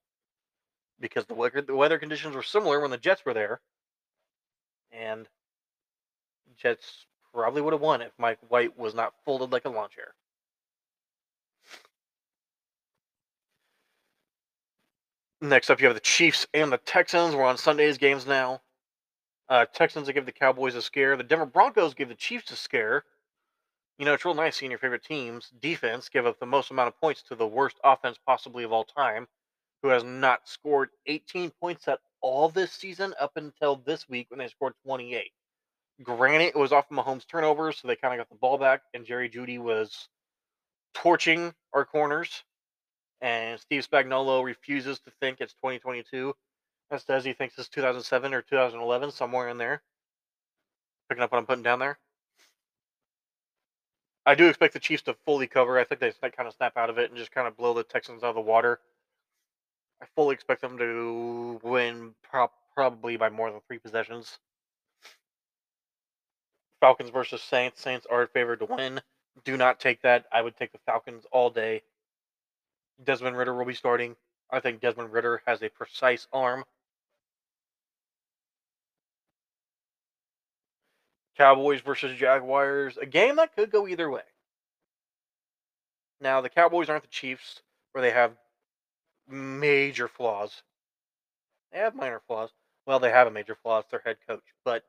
Because 1.00 1.26
the 1.26 1.34
weather, 1.34 1.61
the 1.61 1.76
weather 1.76 1.99
conditions 1.99 2.34
were 2.34 2.42
similar 2.42 2.80
when 2.80 2.90
the 2.90 2.99
Jets 2.99 3.25
were 3.25 3.34
there. 3.34 3.61
And 4.92 5.28
Jets 6.56 7.06
probably 7.32 7.62
would 7.62 7.73
have 7.73 7.82
won 7.82 8.02
if 8.02 8.12
Mike 8.18 8.38
White 8.49 8.78
was 8.78 8.94
not 8.94 9.12
folded 9.25 9.52
like 9.52 9.64
a 9.64 9.68
lawn 9.68 9.88
chair. 9.90 10.14
Next 15.40 15.68
up, 15.68 15.80
you 15.80 15.87
have 15.87 15.94
the 15.94 16.00
Chiefs 16.00 16.46
and 16.54 16.73
the 16.73 16.78
Texans. 16.78 17.34
We're 17.34 17.44
on 17.44 17.58
Sunday's 17.58 17.99
games 17.99 18.26
now. 18.26 18.62
Uh, 19.49 19.66
Texans 19.66 20.08
give 20.11 20.25
the 20.25 20.32
Cowboys 20.32 20.75
a 20.75 20.80
scare. 20.80 21.16
The 21.16 21.23
Denver 21.23 21.44
Broncos 21.44 21.92
give 21.92 22.08
the 22.08 22.14
Chiefs 22.14 22.50
a 22.50 22.56
scare. 22.56 23.04
You 23.98 24.04
know, 24.04 24.14
it's 24.14 24.24
real 24.24 24.34
nice 24.34 24.56
seeing 24.56 24.72
your 24.72 24.80
favorite 24.80 25.04
team's 25.04 25.50
defense 25.60 26.08
give 26.08 26.26
up 26.26 26.40
the 26.40 26.46
most 26.46 26.70
amount 26.70 26.88
of 26.88 27.00
points 27.00 27.22
to 27.24 27.36
the 27.36 27.46
worst 27.46 27.78
offense 27.84 28.18
possibly 28.26 28.64
of 28.64 28.72
all 28.72 28.84
time, 28.84 29.28
who 29.82 29.88
has 29.88 30.02
not 30.02 30.48
scored 30.48 30.90
18 31.06 31.50
points 31.60 31.86
at 31.86 32.00
all 32.20 32.48
this 32.48 32.72
season 32.72 33.14
up 33.20 33.32
until 33.36 33.76
this 33.76 34.08
week 34.08 34.30
when 34.30 34.38
they 34.38 34.48
scored 34.48 34.74
28. 34.84 35.30
Granted, 36.02 36.46
it 36.46 36.56
was 36.56 36.72
off 36.72 36.90
of 36.90 36.96
Mahomes' 36.96 37.26
turnovers, 37.26 37.78
so 37.78 37.86
they 37.86 37.94
kind 37.94 38.12
of 38.12 38.18
got 38.18 38.28
the 38.28 38.38
ball 38.40 38.58
back, 38.58 38.82
and 38.94 39.06
Jerry 39.06 39.28
Jeudy 39.30 39.58
was 39.58 40.08
torching 40.94 41.54
our 41.72 41.84
corners. 41.84 42.42
And 43.20 43.60
Steve 43.60 43.86
Spagnuolo 43.88 44.42
refuses 44.44 44.98
to 45.00 45.12
think 45.20 45.40
it's 45.40 45.54
2022. 45.54 46.34
Instead, 46.90 47.24
he 47.24 47.32
thinks 47.32 47.56
it's 47.58 47.68
2007 47.68 48.34
or 48.34 48.42
2011, 48.42 49.12
somewhere 49.12 49.48
in 49.48 49.56
there. 49.56 49.82
Picking 51.08 51.22
up 51.22 51.30
what 51.30 51.38
I'm 51.38 51.46
putting 51.46 51.62
down 51.62 51.78
there. 51.78 51.98
I 54.26 54.35
do 54.35 54.49
expect 54.49 54.73
the 54.73 54.81
Chiefs 54.81 55.02
to 55.02 55.14
fully 55.26 55.47
cover. 55.47 55.78
I 55.78 55.85
think 55.85 56.00
they 56.00 56.12
kind 56.31 56.49
of 56.49 56.54
snap 56.54 56.76
out 56.76 56.90
of 56.90 56.99
it 56.99 57.11
and 57.11 57.19
just 57.19 57.33
kind 57.33 57.47
of 57.47 57.57
blow 57.57 57.75
the 57.75 57.85
Texans 57.85 58.23
out 58.23 58.31
of 58.31 58.35
the 58.35 58.40
water. 58.40 58.81
I 60.02 60.07
fully 60.14 60.35
expect 60.35 60.62
them 60.62 60.78
to 60.78 61.61
win 61.62 62.14
pro- 62.23 62.50
probably 62.75 63.16
by 63.16 63.28
more 63.28 63.50
than 63.50 63.61
three 63.66 63.78
possessions. 63.78 64.38
Falcons 66.81 67.11
versus 67.11 67.43
Saints. 67.43 67.81
Saints 67.81 68.07
are 68.11 68.26
favored 68.26 68.61
to 68.61 68.66
win. 68.66 69.00
Do 69.45 69.57
not 69.57 69.81
take 69.81 70.02
that. 70.02 70.26
I 70.33 70.43
would 70.43 70.57
take 70.57 70.73
the 70.73 70.78
Falcons 70.87 71.26
all 71.33 71.50
day. 71.50 71.83
Desmond 73.02 73.37
Ridder 73.37 73.54
will 73.54 73.64
be 73.64 73.75
starting. 73.75 74.16
I 74.50 74.61
think 74.61 74.81
Desmond 74.81 75.12
Ridder 75.12 75.43
has 75.47 75.62
a 75.62 75.69
precise 75.69 76.26
arm. 76.33 76.64
Cowboys 81.36 81.80
versus 81.80 82.16
Jaguars, 82.16 82.96
a 82.96 83.06
game 83.06 83.36
that 83.36 83.54
could 83.54 83.70
go 83.70 83.88
either 83.88 84.10
way. 84.10 84.23
Now, 86.20 86.40
the 86.40 86.49
Cowboys 86.49 86.88
aren't 86.88 87.02
the 87.02 87.08
Chiefs, 87.08 87.62
where 87.92 88.02
they 88.02 88.10
have 88.10 88.32
major 89.28 90.08
flaws. 90.08 90.62
They 91.73 91.78
have 91.78 91.94
minor 91.94 92.20
flaws. 92.26 92.50
Well, 92.86 93.00
they 93.00 93.10
have 93.10 93.26
a 93.26 93.30
major 93.30 93.56
flaw. 93.62 93.78
It's 93.78 93.90
their 93.90 94.02
head 94.04 94.18
coach. 94.28 94.44
But 94.64 94.84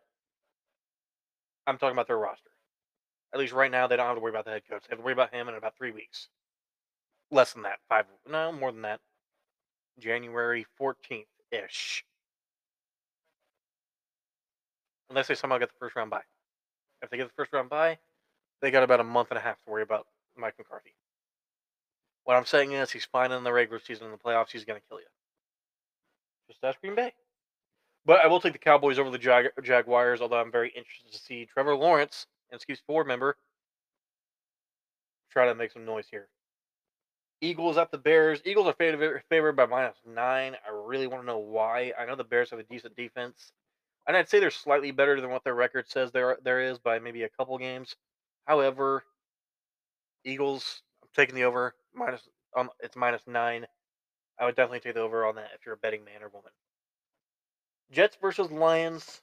I'm 1.66 1.78
talking 1.78 1.96
about 1.96 2.08
their 2.08 2.18
roster. 2.18 2.52
At 3.34 3.40
least 3.40 3.54
right 3.54 3.72
now, 3.72 3.88
they 3.88 3.96
don't 3.96 4.06
have 4.06 4.16
to 4.16 4.22
worry 4.22 4.32
about 4.32 4.46
the 4.46 4.52
head 4.52 4.64
coach. 4.70 4.84
They 4.84 4.92
have 4.92 5.00
to 5.00 5.04
worry 5.04 5.14
about 5.14 5.34
him 5.34 5.50
in 5.50 5.56
about 5.56 5.76
three 5.78 5.92
weeks. 5.92 6.30
Less 7.32 7.54
than 7.54 7.64
that. 7.64 7.80
Five. 7.90 8.06
No, 8.30 8.52
more 8.52 8.72
than 8.72 8.84
that. 8.84 9.00
January 10.00 10.66
14th 10.80 11.26
ish. 11.52 12.06
Unless 15.10 15.28
they 15.28 15.36
somehow 15.36 15.58
get 15.58 15.70
the 15.70 15.76
first 15.80 15.96
round 15.96 16.12
bye. 16.12 16.22
If 17.02 17.10
they 17.10 17.18
get 17.18 17.28
the 17.28 17.34
first 17.34 17.54
round 17.54 17.70
bye, 17.70 17.98
they 18.62 18.72
got 18.72 18.84
about 18.84 19.00
a 19.00 19.04
month 19.04 19.30
and 19.32 19.38
a 19.38 19.42
half 19.42 19.58
to 19.64 19.72
worry 19.72 19.84
about 19.84 20.08
Mike 20.38 20.56
McCarthy. 20.58 20.96
What 22.24 22.36
I'm 22.36 22.46
saying 22.46 22.72
is, 22.72 22.92
he's 22.92 23.06
fine 23.06 23.32
in 23.32 23.44
the 23.44 23.54
regular 23.54 23.80
season. 23.80 24.08
In 24.08 24.12
the 24.12 24.18
playoffs, 24.18 24.52
he's 24.52 24.66
going 24.66 24.80
to 24.80 24.88
kill 24.88 25.00
you. 25.00 25.06
Just 26.50 26.64
ask 26.64 26.80
Green 26.82 26.96
Bay. 26.96 27.14
But 28.06 28.24
I 28.24 28.28
will 28.28 28.40
take 28.40 28.54
the 28.54 28.60
Cowboys 28.60 29.00
over 29.00 29.10
the 29.10 29.18
Jag- 29.18 29.52
Jaguars, 29.64 30.22
although 30.22 30.40
I'm 30.40 30.52
very 30.52 30.70
interested 30.70 31.12
to 31.12 31.20
see 31.20 31.46
Trevor 31.46 31.76
Lawrence, 31.76 32.28
and 32.50 32.58
excuse 32.58 32.82
four 32.86 33.04
member, 33.04 33.38
try 35.32 35.48
to 35.48 35.56
make 35.56 35.72
some 35.72 35.86
noise 35.86 36.06
here. 36.10 36.28
Eagles 37.42 37.78
at 37.78 37.92
the 37.92 37.98
Bears. 37.98 38.42
Eagles 38.46 38.68
are 38.68 38.74
favored, 38.74 39.24
favored 39.30 39.56
by 39.56 39.66
minus 39.66 39.98
nine. 40.06 40.56
I 40.66 40.72
really 40.72 41.08
want 41.08 41.22
to 41.22 41.28
know 41.28 41.38
why. 41.38 41.94
I 42.00 42.06
know 42.06 42.16
the 42.16 42.24
Bears 42.24 42.50
have 42.52 42.60
a 42.60 42.64
decent 42.64 42.96
defense, 42.96 43.52
and 44.08 44.16
I'd 44.16 44.30
say 44.30 44.40
they're 44.40 44.52
slightly 44.52 44.92
better 44.92 45.20
than 45.20 45.32
what 45.32 45.44
their 45.44 45.56
record 45.56 45.90
says 45.90 46.12
there 46.12 46.38
there 46.44 46.62
is 46.62 46.80
by 46.80 47.00
maybe 47.00 47.24
a 47.24 47.30
couple 47.30 47.58
games. 47.58 47.96
However, 48.46 49.04
Eagles, 50.24 50.82
I'm 51.02 51.10
taking 51.16 51.36
the 51.36 51.44
over 51.44 51.76
minus. 51.94 52.28
Um, 52.56 52.70
it's 52.80 52.96
minus 52.96 53.22
nine. 53.28 53.66
I 54.40 54.46
would 54.46 54.56
definitely 54.56 54.82
take 54.82 54.96
the 54.96 55.02
over 55.02 55.26
on 55.26 55.36
that 55.36 55.52
if 55.56 55.66
you're 55.66 55.76
a 55.76 55.78
betting 55.78 56.04
man 56.04 56.22
or 56.22 56.30
woman. 56.30 56.52
Jets 57.92 58.18
versus 58.22 58.52
Lions. 58.52 59.22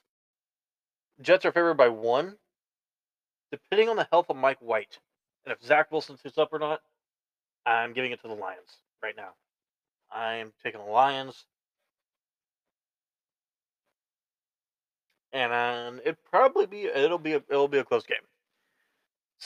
Jets 1.21 1.45
are 1.45 1.51
favored 1.51 1.75
by 1.75 1.89
one. 1.89 2.37
Depending 3.51 3.89
on 3.89 3.97
the 3.97 4.07
health 4.11 4.27
of 4.29 4.35
Mike 4.35 4.57
White 4.59 4.97
and 5.45 5.53
if 5.53 5.63
Zach 5.63 5.91
Wilson 5.91 6.17
suits 6.17 6.37
up 6.37 6.49
or 6.51 6.59
not, 6.59 6.81
I'm 7.65 7.93
giving 7.93 8.11
it 8.11 8.21
to 8.21 8.27
the 8.27 8.33
Lions 8.33 8.77
right 9.01 9.15
now. 9.15 9.29
I'm 10.11 10.53
taking 10.63 10.79
the 10.79 10.91
Lions. 10.91 11.45
And 15.33 15.99
it 16.05 16.17
probably 16.29 16.67
be 16.67 16.83
it'll 16.83 17.17
be 17.17 17.33
a, 17.33 17.43
it'll 17.49 17.67
be 17.67 17.79
a 17.79 17.83
close 17.83 18.05
game. 18.05 18.17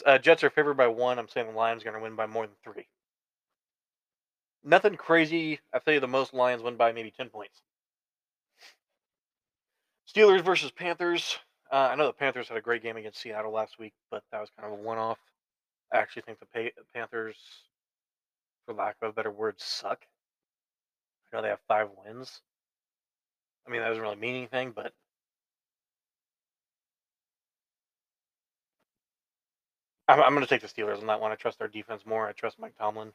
Uh, 0.05 0.17
Jets 0.17 0.43
are 0.43 0.49
favored 0.49 0.75
by 0.75 0.87
one. 0.87 1.17
I'm 1.17 1.29
saying 1.29 1.47
the 1.47 1.53
Lions 1.53 1.81
are 1.81 1.85
going 1.85 1.95
to 1.95 2.03
win 2.03 2.15
by 2.15 2.27
more 2.27 2.45
than 2.45 2.55
three. 2.63 2.87
Nothing 4.63 4.95
crazy. 4.95 5.59
I 5.73 5.79
tell 5.79 5.93
you, 5.93 6.01
the 6.01 6.07
most 6.07 6.33
Lions 6.33 6.61
win 6.61 6.75
by 6.75 6.91
maybe 6.91 7.09
ten 7.09 7.29
points. 7.29 7.61
Steelers 10.13 10.43
versus 10.43 10.71
Panthers. 10.71 11.39
Uh, 11.71 11.89
I 11.91 11.95
know 11.95 12.07
the 12.07 12.13
Panthers 12.13 12.49
had 12.49 12.57
a 12.57 12.61
great 12.61 12.83
game 12.83 12.97
against 12.97 13.21
Seattle 13.21 13.51
last 13.51 13.79
week, 13.79 13.93
but 14.11 14.23
that 14.31 14.41
was 14.41 14.49
kind 14.59 14.71
of 14.71 14.79
a 14.79 14.81
one-off. 14.81 15.19
I 15.93 15.97
actually 15.97 16.23
think 16.23 16.39
the 16.39 16.45
pa- 16.45 16.81
Panthers, 16.93 17.37
for 18.65 18.73
lack 18.73 18.95
of 19.01 19.09
a 19.09 19.13
better 19.13 19.31
word, 19.31 19.55
suck. 19.57 19.99
I 21.31 21.35
know 21.35 21.41
they 21.41 21.49
have 21.49 21.59
five 21.67 21.89
wins. 22.05 22.41
I 23.65 23.71
mean, 23.71 23.81
that 23.81 23.89
doesn't 23.89 24.03
really 24.03 24.15
mean 24.15 24.35
anything, 24.35 24.71
but 24.75 24.93
I'm, 30.07 30.21
I'm 30.21 30.33
going 30.33 30.45
to 30.45 30.49
take 30.49 30.61
the 30.61 30.67
Steelers 30.67 30.99
on 30.99 31.07
that 31.07 31.19
one. 31.19 31.31
I 31.31 31.35
trust 31.35 31.59
their 31.59 31.67
defense 31.67 32.05
more. 32.05 32.27
I 32.27 32.31
trust 32.31 32.59
Mike 32.59 32.77
Tomlin. 32.77 33.11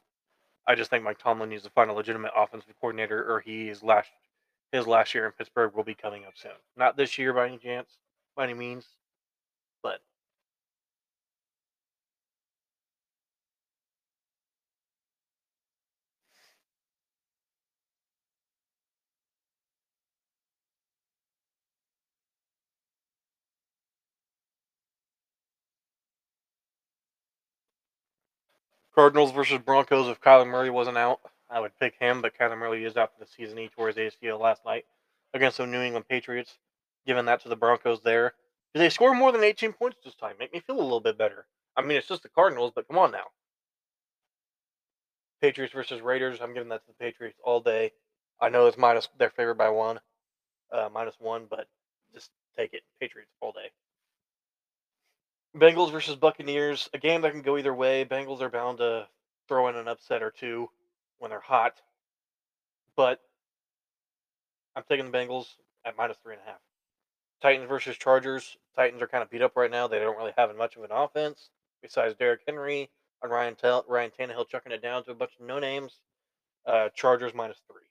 I 0.66 0.74
just 0.74 0.90
think 0.90 1.02
Mike 1.04 1.18
Tomlin 1.18 1.48
needs 1.48 1.64
to 1.64 1.70
find 1.70 1.90
a 1.90 1.94
legitimate 1.94 2.32
offensive 2.36 2.74
coordinator, 2.80 3.24
or 3.28 3.40
he 3.40 3.68
is 3.68 3.82
last 3.82 4.10
his 4.70 4.86
last 4.86 5.14
year 5.14 5.26
in 5.26 5.32
Pittsburgh 5.32 5.74
will 5.74 5.84
be 5.84 5.94
coming 5.94 6.24
up 6.24 6.32
soon. 6.34 6.52
Not 6.76 6.96
this 6.96 7.18
year 7.18 7.34
by 7.34 7.46
any 7.46 7.58
chance, 7.58 7.98
by 8.36 8.44
any 8.44 8.54
means, 8.54 8.86
but 9.82 10.00
Cardinals 28.94 29.32
versus 29.32 29.58
Broncos. 29.58 30.08
If 30.08 30.20
Kyler 30.20 30.46
Murray 30.46 30.70
wasn't 30.70 30.98
out, 30.98 31.20
I 31.50 31.60
would 31.60 31.78
pick 31.78 31.94
him, 31.98 32.20
but 32.22 32.36
Kyler 32.38 32.58
Murray 32.58 32.84
is 32.84 32.96
out 32.96 33.12
for 33.12 33.24
the 33.24 33.30
season. 33.30 33.56
He 33.58 33.68
tore 33.68 33.88
his 33.88 33.96
ACL 33.96 34.40
last 34.40 34.64
night 34.64 34.84
against 35.34 35.58
the 35.58 35.66
New 35.66 35.80
England 35.80 36.08
Patriots, 36.08 36.58
giving 37.06 37.24
that 37.26 37.42
to 37.42 37.48
the 37.48 37.56
Broncos 37.56 38.02
there. 38.02 38.34
Did 38.74 38.80
they 38.80 38.90
score 38.90 39.14
more 39.14 39.32
than 39.32 39.44
18 39.44 39.72
points 39.72 39.98
this 40.04 40.14
time? 40.14 40.36
Make 40.38 40.52
me 40.52 40.60
feel 40.60 40.80
a 40.80 40.82
little 40.82 41.00
bit 41.00 41.18
better. 41.18 41.46
I 41.76 41.82
mean, 41.82 41.96
it's 41.96 42.08
just 42.08 42.22
the 42.22 42.28
Cardinals, 42.28 42.72
but 42.74 42.86
come 42.88 42.98
on 42.98 43.12
now. 43.12 43.24
Patriots 45.40 45.74
versus 45.74 46.00
Raiders. 46.00 46.40
I'm 46.40 46.54
giving 46.54 46.68
that 46.68 46.82
to 46.86 46.88
the 46.88 47.04
Patriots 47.04 47.38
all 47.44 47.60
day. 47.60 47.92
I 48.40 48.48
know 48.48 48.66
it's 48.66 48.78
minus. 48.78 49.08
They're 49.18 49.30
favored 49.30 49.58
by 49.58 49.70
one, 49.70 50.00
uh, 50.72 50.88
minus 50.92 51.16
one, 51.18 51.46
but 51.48 51.66
just 52.14 52.30
take 52.56 52.72
it. 52.72 52.82
Patriots 53.00 53.30
all 53.40 53.52
day. 53.52 53.70
Bengals 55.56 55.92
versus 55.92 56.16
Buccaneers. 56.16 56.88
A 56.94 56.98
game 56.98 57.20
that 57.22 57.32
can 57.32 57.42
go 57.42 57.58
either 57.58 57.74
way. 57.74 58.04
Bengals 58.04 58.40
are 58.40 58.48
bound 58.48 58.78
to 58.78 59.06
throw 59.48 59.68
in 59.68 59.76
an 59.76 59.88
upset 59.88 60.22
or 60.22 60.30
two 60.30 60.68
when 61.18 61.30
they're 61.30 61.40
hot, 61.40 61.80
but 62.96 63.20
I'm 64.74 64.82
taking 64.88 65.10
the 65.10 65.16
Bengals 65.16 65.46
at 65.84 65.96
minus 65.96 66.16
three 66.22 66.34
and 66.34 66.42
a 66.46 66.50
half. 66.50 66.60
Titans 67.42 67.68
versus 67.68 67.96
Chargers. 67.96 68.56
Titans 68.76 69.02
are 69.02 69.08
kind 69.08 69.22
of 69.22 69.30
beat 69.30 69.42
up 69.42 69.56
right 69.56 69.70
now. 69.70 69.86
They 69.86 69.98
don't 69.98 70.16
really 70.16 70.32
have 70.38 70.56
much 70.56 70.76
of 70.76 70.84
an 70.84 70.90
offense 70.92 71.50
besides 71.82 72.14
Derrick 72.14 72.40
Henry. 72.46 72.90
and 73.22 73.30
Ryan 73.30 73.54
Tell- 73.54 73.84
Ryan 73.88 74.10
Tannehill 74.18 74.48
chucking 74.48 74.72
it 74.72 74.82
down 74.82 75.04
to 75.04 75.10
a 75.10 75.14
bunch 75.14 75.32
of 75.38 75.46
no 75.46 75.58
names. 75.58 76.00
Uh, 76.64 76.88
Chargers 76.94 77.34
minus 77.34 77.58
three. 77.70 77.82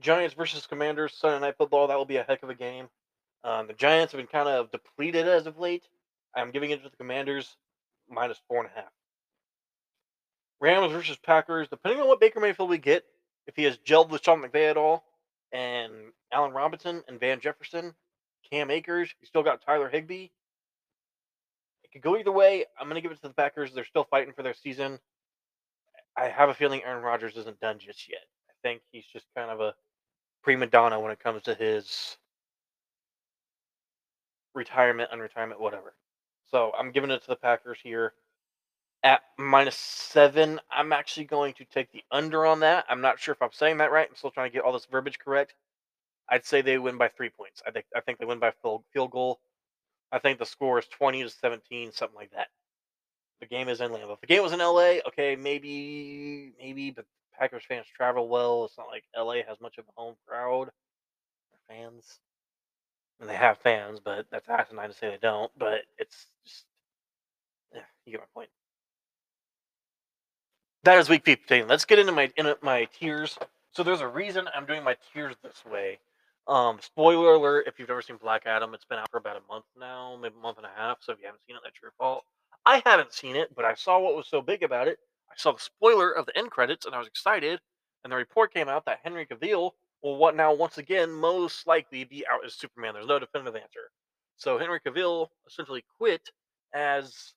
Giants 0.00 0.34
versus 0.34 0.66
Commanders 0.66 1.14
Sunday 1.14 1.38
Night 1.46 1.56
Football. 1.56 1.86
That 1.86 1.96
will 1.96 2.04
be 2.06 2.16
a 2.16 2.22
heck 2.24 2.42
of 2.42 2.50
a 2.50 2.54
game. 2.54 2.88
Um, 3.44 3.66
the 3.66 3.72
Giants 3.72 4.12
have 4.12 4.18
been 4.18 4.26
kind 4.26 4.48
of 4.48 4.70
depleted 4.70 5.26
as 5.26 5.46
of 5.46 5.58
late. 5.58 5.84
I'm 6.34 6.50
giving 6.50 6.70
it 6.70 6.82
to 6.82 6.88
the 6.88 6.96
Commanders 6.96 7.56
minus 8.08 8.40
four 8.48 8.60
and 8.60 8.70
a 8.74 8.80
half. 8.80 8.90
Rams 10.60 10.92
versus 10.92 11.16
Packers. 11.16 11.68
Depending 11.68 12.00
on 12.00 12.08
what 12.08 12.20
Baker 12.20 12.40
Mayfield 12.40 12.70
we 12.70 12.78
get, 12.78 13.04
if 13.46 13.56
he 13.56 13.64
has 13.64 13.78
gelled 13.78 14.10
with 14.10 14.22
Sean 14.22 14.40
McVay 14.40 14.70
at 14.70 14.76
all, 14.76 15.04
and 15.52 15.92
Allen 16.32 16.52
Robinson 16.52 17.02
and 17.08 17.20
Van 17.20 17.40
Jefferson, 17.40 17.94
Cam 18.50 18.70
Akers, 18.70 19.12
you 19.20 19.26
still 19.26 19.42
got 19.42 19.64
Tyler 19.64 19.88
Higbee. 19.88 20.28
It 21.84 21.92
could 21.92 22.02
go 22.02 22.16
either 22.16 22.32
way. 22.32 22.64
I'm 22.78 22.86
going 22.86 22.94
to 22.94 23.00
give 23.00 23.10
it 23.10 23.20
to 23.22 23.28
the 23.28 23.34
Packers. 23.34 23.74
They're 23.74 23.84
still 23.84 24.06
fighting 24.10 24.32
for 24.34 24.42
their 24.42 24.54
season. 24.54 24.98
I 26.16 26.28
have 26.28 26.48
a 26.48 26.54
feeling 26.54 26.82
Aaron 26.84 27.02
Rodgers 27.02 27.36
isn't 27.36 27.60
done 27.60 27.78
just 27.78 28.08
yet. 28.08 28.22
I 28.48 28.52
think 28.62 28.82
he's 28.92 29.06
just 29.12 29.26
kind 29.36 29.50
of 29.50 29.60
a 29.60 29.74
prima 30.42 30.66
donna 30.66 31.00
when 31.00 31.12
it 31.12 31.20
comes 31.20 31.42
to 31.42 31.54
his 31.54 32.16
retirement, 34.54 35.10
unretirement, 35.12 35.60
whatever. 35.60 35.94
So 36.50 36.72
I'm 36.78 36.92
giving 36.92 37.10
it 37.10 37.22
to 37.22 37.28
the 37.28 37.36
Packers 37.36 37.78
here 37.82 38.12
at 39.02 39.22
minus 39.38 39.76
seven. 39.76 40.60
I'm 40.70 40.92
actually 40.92 41.24
going 41.24 41.54
to 41.54 41.64
take 41.64 41.90
the 41.92 42.02
under 42.10 42.46
on 42.46 42.60
that. 42.60 42.84
I'm 42.88 43.00
not 43.00 43.18
sure 43.18 43.32
if 43.34 43.42
I'm 43.42 43.52
saying 43.52 43.78
that 43.78 43.92
right. 43.92 44.08
I'm 44.08 44.16
still 44.16 44.30
trying 44.30 44.50
to 44.50 44.54
get 44.54 44.64
all 44.64 44.72
this 44.72 44.86
verbiage 44.90 45.18
correct. 45.18 45.54
I'd 46.28 46.46
say 46.46 46.62
they 46.62 46.78
win 46.78 46.98
by 46.98 47.08
three 47.08 47.30
points. 47.30 47.62
I 47.66 47.70
think 47.70 47.86
I 47.96 48.00
think 48.00 48.18
they 48.18 48.24
win 48.24 48.38
by 48.38 48.52
field 48.62 48.84
field 48.92 49.10
goal. 49.10 49.40
I 50.12 50.18
think 50.18 50.38
the 50.38 50.46
score 50.46 50.78
is 50.78 50.86
twenty 50.86 51.22
to 51.22 51.30
seventeen, 51.30 51.92
something 51.92 52.16
like 52.16 52.32
that. 52.32 52.48
The 53.40 53.46
game 53.46 53.68
is 53.68 53.80
in 53.80 53.90
Lambeau. 53.90 54.14
If 54.14 54.20
the 54.20 54.26
game 54.28 54.42
was 54.42 54.52
in 54.52 54.60
LA, 54.60 54.98
okay, 55.08 55.36
maybe 55.36 56.52
maybe, 56.60 56.90
but 56.92 57.06
Packers 57.38 57.64
fans 57.68 57.86
travel 57.94 58.28
well. 58.28 58.64
It's 58.64 58.78
not 58.78 58.86
like 58.88 59.04
LA 59.16 59.42
has 59.48 59.60
much 59.60 59.78
of 59.78 59.84
a 59.88 60.00
home 60.00 60.14
crowd 60.26 60.70
fans. 61.68 62.20
And 63.20 63.28
they 63.28 63.34
have 63.36 63.58
fans, 63.58 64.00
but 64.04 64.26
that's 64.30 64.48
asinine 64.48 64.88
to 64.88 64.94
say 64.94 65.08
they 65.10 65.18
don't. 65.20 65.50
But 65.56 65.82
it's 65.98 66.26
just, 66.44 66.64
yeah, 67.74 67.82
you 68.04 68.12
get 68.12 68.20
my 68.20 68.26
point. 68.34 68.50
That 70.84 70.98
is 70.98 71.08
week 71.08 71.24
15. 71.24 71.68
Let's 71.68 71.84
get 71.84 72.00
into 72.00 72.12
my 72.12 72.32
into 72.36 72.58
my 72.62 72.86
tiers. 72.86 73.38
So 73.70 73.82
there's 73.82 74.00
a 74.00 74.08
reason 74.08 74.48
I'm 74.54 74.66
doing 74.66 74.82
my 74.82 74.96
tiers 75.12 75.36
this 75.42 75.64
way. 75.70 75.98
Um, 76.48 76.78
spoiler 76.82 77.34
alert: 77.34 77.66
if 77.68 77.78
you've 77.78 77.88
never 77.88 78.02
seen 78.02 78.16
Black 78.16 78.42
Adam, 78.46 78.74
it's 78.74 78.84
been 78.84 78.98
out 78.98 79.10
for 79.10 79.18
about 79.18 79.36
a 79.36 79.52
month 79.52 79.64
now, 79.78 80.18
maybe 80.20 80.34
a 80.36 80.42
month 80.42 80.56
and 80.58 80.66
a 80.66 80.70
half. 80.76 80.98
So 81.00 81.12
if 81.12 81.20
you 81.20 81.26
haven't 81.26 81.42
seen 81.46 81.54
it, 81.54 81.62
that's 81.64 81.80
your 81.80 81.92
fault. 81.98 82.24
I 82.66 82.82
haven't 82.84 83.12
seen 83.12 83.36
it, 83.36 83.54
but 83.54 83.64
I 83.64 83.74
saw 83.74 84.00
what 84.00 84.16
was 84.16 84.26
so 84.26 84.40
big 84.42 84.64
about 84.64 84.88
it. 84.88 84.98
I 85.30 85.34
saw 85.36 85.52
the 85.52 85.60
spoiler 85.60 86.10
of 86.10 86.26
the 86.26 86.36
end 86.36 86.50
credits, 86.50 86.84
and 86.84 86.94
I 86.94 86.98
was 86.98 87.06
excited. 87.06 87.60
And 88.02 88.12
the 88.12 88.16
report 88.16 88.52
came 88.52 88.68
out 88.68 88.84
that 88.86 89.00
Henry 89.04 89.24
Cavill 89.24 89.72
will 90.02 90.16
what 90.16 90.36
now 90.36 90.52
once 90.52 90.78
again 90.78 91.10
most 91.10 91.66
likely 91.66 92.04
be 92.04 92.24
out 92.30 92.44
as 92.44 92.54
Superman. 92.54 92.94
There's 92.94 93.06
no 93.06 93.18
definitive 93.18 93.56
answer. 93.56 93.90
So 94.36 94.58
Henry 94.58 94.80
Cavill 94.80 95.28
essentially 95.46 95.84
quit 95.98 96.28
as 96.74 97.34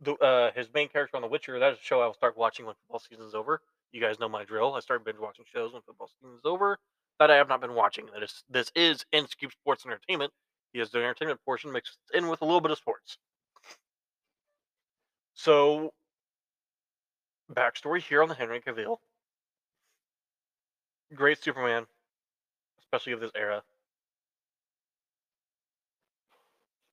the 0.00 0.14
uh, 0.16 0.50
his 0.54 0.68
main 0.74 0.88
character 0.88 1.16
on 1.16 1.22
The 1.22 1.28
Witcher. 1.28 1.58
That 1.58 1.72
is 1.72 1.78
a 1.78 1.82
show 1.82 2.00
I 2.00 2.06
will 2.06 2.14
start 2.14 2.36
watching 2.36 2.66
when 2.66 2.74
football 2.74 3.00
season's 3.00 3.34
over. 3.34 3.60
You 3.92 4.00
guys 4.00 4.18
know 4.18 4.28
my 4.28 4.44
drill. 4.44 4.74
I 4.74 4.80
start 4.80 5.04
binge 5.04 5.18
watching 5.18 5.44
shows 5.52 5.72
when 5.72 5.82
football 5.82 6.10
season's 6.20 6.44
over. 6.44 6.78
That 7.18 7.30
I 7.30 7.36
have 7.36 7.48
not 7.48 7.62
been 7.62 7.74
watching. 7.74 8.06
That 8.12 8.22
is 8.22 8.44
this 8.50 8.70
is 8.74 9.04
Inskeep 9.12 9.52
Sports 9.52 9.86
Entertainment. 9.86 10.32
He 10.72 10.78
has 10.80 10.90
the 10.90 10.98
entertainment 10.98 11.40
portion 11.44 11.72
mixed 11.72 11.96
in 12.12 12.28
with 12.28 12.42
a 12.42 12.44
little 12.44 12.60
bit 12.60 12.70
of 12.70 12.78
sports. 12.78 13.16
So, 15.32 15.92
backstory 17.50 18.02
here 18.02 18.22
on 18.22 18.28
the 18.28 18.34
Henry 18.34 18.60
Cavill. 18.60 18.98
Great 21.14 21.42
Superman, 21.42 21.86
especially 22.80 23.12
of 23.12 23.20
this 23.20 23.30
era. 23.34 23.62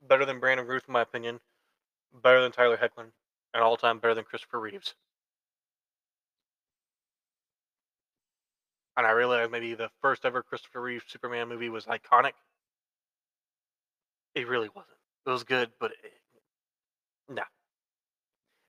Better 0.07 0.25
than 0.25 0.39
Brandon 0.39 0.67
Routh, 0.67 0.83
in 0.87 0.93
my 0.93 1.01
opinion. 1.01 1.39
Better 2.21 2.41
than 2.41 2.51
Tyler 2.51 2.77
Hoechlin. 2.77 3.11
And 3.53 3.63
all 3.63 3.77
time 3.77 3.99
better 3.99 4.13
than 4.13 4.23
Christopher 4.23 4.59
Reeves. 4.59 4.95
And 8.95 9.07
I 9.07 9.11
realize 9.11 9.49
maybe 9.51 9.73
the 9.73 9.89
first 10.01 10.25
ever 10.25 10.43
Christopher 10.43 10.81
Reeve 10.81 11.03
Superman 11.07 11.49
movie 11.49 11.69
was 11.69 11.85
iconic. 11.85 12.33
It 14.35 14.47
really 14.47 14.69
wasn't. 14.75 14.97
It 15.25 15.29
was 15.29 15.43
good, 15.43 15.71
but 15.79 15.91
it, 15.91 16.13
no. 17.29 17.43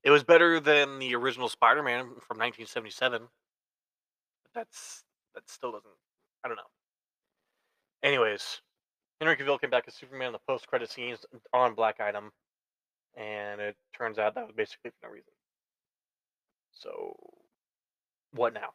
It 0.03 0.11
was 0.11 0.23
better 0.23 0.61
than 0.61 0.99
the 0.99 1.15
original 1.15 1.49
Spider-Man 1.49 2.05
from 2.05 2.39
1977. 2.39 3.23
But 3.23 4.51
that's 4.55 5.05
that 5.35 5.49
still 5.49 5.73
doesn't. 5.73 5.91
I 6.45 6.49
don't 6.49 6.57
know. 6.57 6.63
Anyways, 8.03 8.61
Henry 9.21 9.37
Cavill 9.37 9.61
came 9.61 9.71
back 9.71 9.85
as 9.87 9.95
Superman 9.95 10.29
in 10.29 10.33
the 10.33 10.41
post-credit 10.47 10.91
scenes 10.91 11.25
on 11.53 11.75
Black 11.75 11.97
Adam, 12.01 12.31
and 13.17 13.61
it 13.61 13.77
turns 13.97 14.19
out 14.19 14.35
that 14.35 14.47
was 14.47 14.55
basically 14.55 14.91
for 14.91 15.07
no 15.07 15.13
reason. 15.13 15.33
So, 16.73 17.17
what 18.33 18.53
now? 18.53 18.71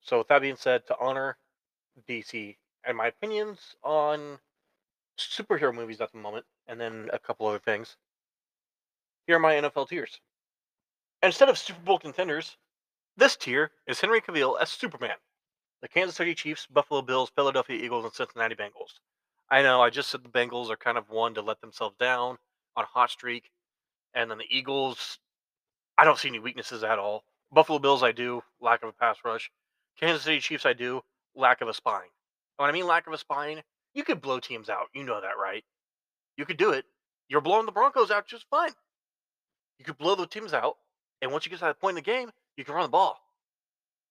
So, 0.00 0.18
with 0.18 0.28
that 0.28 0.42
being 0.42 0.56
said, 0.56 0.86
to 0.86 0.96
honor 0.98 1.36
DC 2.08 2.56
and 2.84 2.96
my 2.96 3.08
opinions 3.08 3.76
on 3.84 4.38
superhero 5.18 5.72
movies 5.74 6.00
at 6.00 6.10
the 6.12 6.18
moment, 6.18 6.44
and 6.66 6.80
then 6.80 7.08
a 7.12 7.18
couple 7.18 7.46
other 7.46 7.58
things, 7.58 7.96
here 9.26 9.36
are 9.36 9.40
my 9.40 9.54
NFL 9.54 9.88
tiers. 9.88 10.20
Instead 11.22 11.48
of 11.48 11.58
Super 11.58 11.80
Bowl 11.80 11.98
contenders, 11.98 12.56
this 13.16 13.36
tier 13.36 13.70
is 13.86 14.00
Henry 14.00 14.20
Cavill 14.20 14.60
as 14.60 14.70
Superman, 14.70 15.16
the 15.80 15.88
Kansas 15.88 16.16
City 16.16 16.34
Chiefs, 16.34 16.66
Buffalo 16.66 17.02
Bills, 17.02 17.30
Philadelphia 17.34 17.76
Eagles, 17.76 18.04
and 18.04 18.14
Cincinnati 18.14 18.54
Bengals. 18.54 18.98
I 19.50 19.62
know 19.62 19.82
I 19.82 19.90
just 19.90 20.08
said 20.08 20.22
the 20.22 20.30
Bengals 20.30 20.70
are 20.70 20.76
kind 20.76 20.96
of 20.96 21.10
one 21.10 21.34
to 21.34 21.42
let 21.42 21.60
themselves 21.60 21.96
down 21.98 22.38
on 22.76 22.84
a 22.84 22.86
hot 22.86 23.10
streak, 23.10 23.50
and 24.14 24.30
then 24.30 24.38
the 24.38 24.46
Eagles, 24.48 25.18
I 25.98 26.04
don't 26.04 26.18
see 26.18 26.28
any 26.28 26.38
weaknesses 26.38 26.82
at 26.82 26.98
all. 26.98 27.24
Buffalo 27.52 27.78
Bills, 27.78 28.02
I 28.02 28.12
do, 28.12 28.42
lack 28.60 28.82
of 28.82 28.88
a 28.88 28.92
pass 28.92 29.18
rush. 29.24 29.50
Kansas 30.00 30.22
City 30.22 30.40
Chiefs, 30.40 30.64
I 30.64 30.72
do, 30.72 31.02
lack 31.34 31.60
of 31.60 31.68
a 31.68 31.74
spine. 31.74 32.08
When 32.56 32.70
I 32.70 32.72
mean 32.72 32.86
lack 32.86 33.06
of 33.06 33.12
a 33.12 33.18
spine, 33.18 33.62
you 33.92 34.04
could 34.04 34.22
blow 34.22 34.40
teams 34.40 34.70
out. 34.70 34.86
You 34.94 35.04
know 35.04 35.20
that, 35.20 35.36
right? 35.38 35.64
You 36.38 36.46
could 36.46 36.56
do 36.56 36.70
it. 36.70 36.86
You're 37.28 37.42
blowing 37.42 37.66
the 37.66 37.72
Broncos 37.72 38.10
out 38.10 38.26
just 38.26 38.46
fine. 38.50 38.72
You 39.78 39.84
could 39.84 39.98
blow 39.98 40.14
the 40.14 40.26
teams 40.26 40.54
out, 40.54 40.76
and 41.20 41.30
once 41.30 41.44
you 41.44 41.50
get 41.50 41.58
to 41.58 41.66
that 41.66 41.80
point 41.80 41.98
in 41.98 42.02
the 42.04 42.10
game, 42.10 42.30
you 42.56 42.64
can 42.64 42.74
run 42.74 42.84
the 42.84 42.88
ball. 42.88 43.18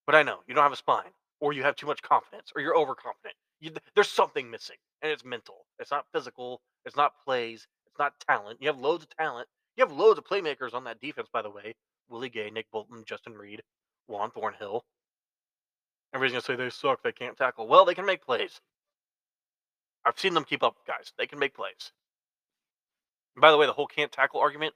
But 0.06 0.16
I 0.16 0.24
know 0.24 0.40
you 0.48 0.54
don't 0.54 0.64
have 0.64 0.72
a 0.74 0.78
spine, 0.78 1.12
or 1.40 1.54
you 1.54 1.64
have 1.64 1.76
too 1.76 1.88
much 1.88 2.02
confidence, 2.02 2.52
or 2.56 2.62
you're 2.62 2.76
overconfident. 2.78 3.36
You, 3.60 3.72
there's 3.96 4.10
something 4.10 4.50
missing, 4.50 4.78
and 5.02 5.12
it's 5.12 5.24
mental. 5.26 5.66
It's 5.80 5.92
not 5.92 6.06
physical. 6.14 6.62
It's 6.86 6.96
not 6.96 7.14
plays. 7.24 7.68
It's 7.88 8.00
not 8.00 8.14
talent. 8.28 8.60
You 8.62 8.68
have 8.68 8.80
loads 8.80 9.04
of 9.04 9.10
talent. 9.16 9.48
You 9.78 9.86
have 9.86 9.92
loads 9.96 10.18
of 10.18 10.26
playmakers 10.26 10.74
on 10.74 10.84
that 10.86 11.00
defense, 11.00 11.30
by 11.32 11.42
the 11.42 11.50
way. 11.50 11.76
Willie 12.10 12.30
Gay, 12.30 12.50
Nick 12.50 12.68
Bolton, 12.72 13.04
Justin 13.06 13.34
Reid, 13.34 13.62
Juan 14.08 14.32
Thornhill. 14.32 14.84
Everybody's 16.14 16.34
gonna 16.34 16.58
say 16.58 16.62
they 16.62 16.70
suck. 16.70 17.04
They 17.04 17.12
can't 17.12 17.38
tackle. 17.38 17.68
Well, 17.68 17.86
they 17.86 17.96
can 17.96 18.06
make 18.06 18.26
plays. 18.26 18.60
I've 20.06 20.20
seen 20.20 20.34
them 20.34 20.44
keep 20.44 20.64
up, 20.64 20.76
guys. 20.86 21.14
They 21.18 21.28
can 21.28 21.40
make 21.40 21.56
plays. 21.56 21.92
And 23.36 23.42
by 23.42 23.52
the 23.52 23.58
way, 23.58 23.66
the 23.66 23.74
whole 23.74 23.88
can't 23.88 24.12
tackle 24.12 24.42
argument. 24.42 24.74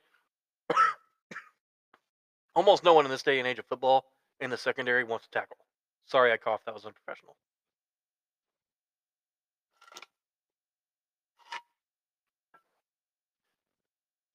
Almost 2.55 2.83
no 2.83 2.93
one 2.93 3.05
in 3.05 3.11
this 3.11 3.23
day 3.23 3.39
and 3.39 3.47
age 3.47 3.59
of 3.59 3.65
football 3.65 4.05
in 4.39 4.49
the 4.49 4.57
secondary 4.57 5.03
wants 5.03 5.25
to 5.25 5.31
tackle. 5.31 5.57
Sorry, 6.05 6.31
I 6.31 6.37
coughed. 6.37 6.65
That 6.65 6.73
was 6.73 6.85
unprofessional. 6.85 7.35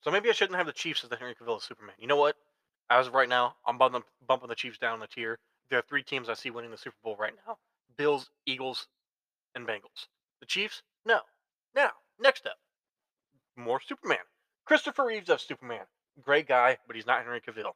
So 0.03 0.11
maybe 0.11 0.31
I 0.31 0.33
shouldn't 0.33 0.57
have 0.57 0.67
the 0.67 0.73
Chiefs 0.73 1.05
as 1.05 1.11
the 1.11 1.17
Henry 1.17 1.35
Cavill 1.35 1.61
Superman. 1.61 1.95
You 1.99 2.07
know 2.07 2.17
what? 2.17 2.37
As 2.89 3.07
of 3.07 3.15
right 3.15 3.29
now, 3.29 3.57
I'm 3.67 3.79
bumping, 3.79 4.03
bumping 4.27 4.49
the 4.49 4.55
Chiefs 4.55 4.79
down 4.79 4.99
the 4.99 5.07
tier. 5.07 5.39
There 5.69 5.79
are 5.79 5.85
three 5.89 6.03
teams 6.03 6.29
I 6.29 6.35
see 6.35 6.51
winning 6.51 6.71
the 6.71 6.79
Super 6.79 6.97
Bowl 7.05 7.17
right 7.17 7.35
now: 7.47 7.59
Bills, 7.97 8.31
Eagles, 8.47 8.89
and 9.55 9.67
Bengals. 9.67 10.09
The 10.41 10.47
Chiefs? 10.47 10.83
No. 11.05 11.21
Now, 11.75 11.91
next 12.19 12.47
up, 12.47 12.57
more 13.57 13.81
Superman. 13.81 14.19
Christopher 14.65 15.05
Reeves 15.05 15.29
of 15.29 15.41
Superman. 15.41 15.85
Great 16.21 16.49
guy, 16.49 16.79
but 16.87 16.97
he's 16.97 17.07
not 17.07 17.23
Henry 17.23 17.41
Cavill. 17.41 17.75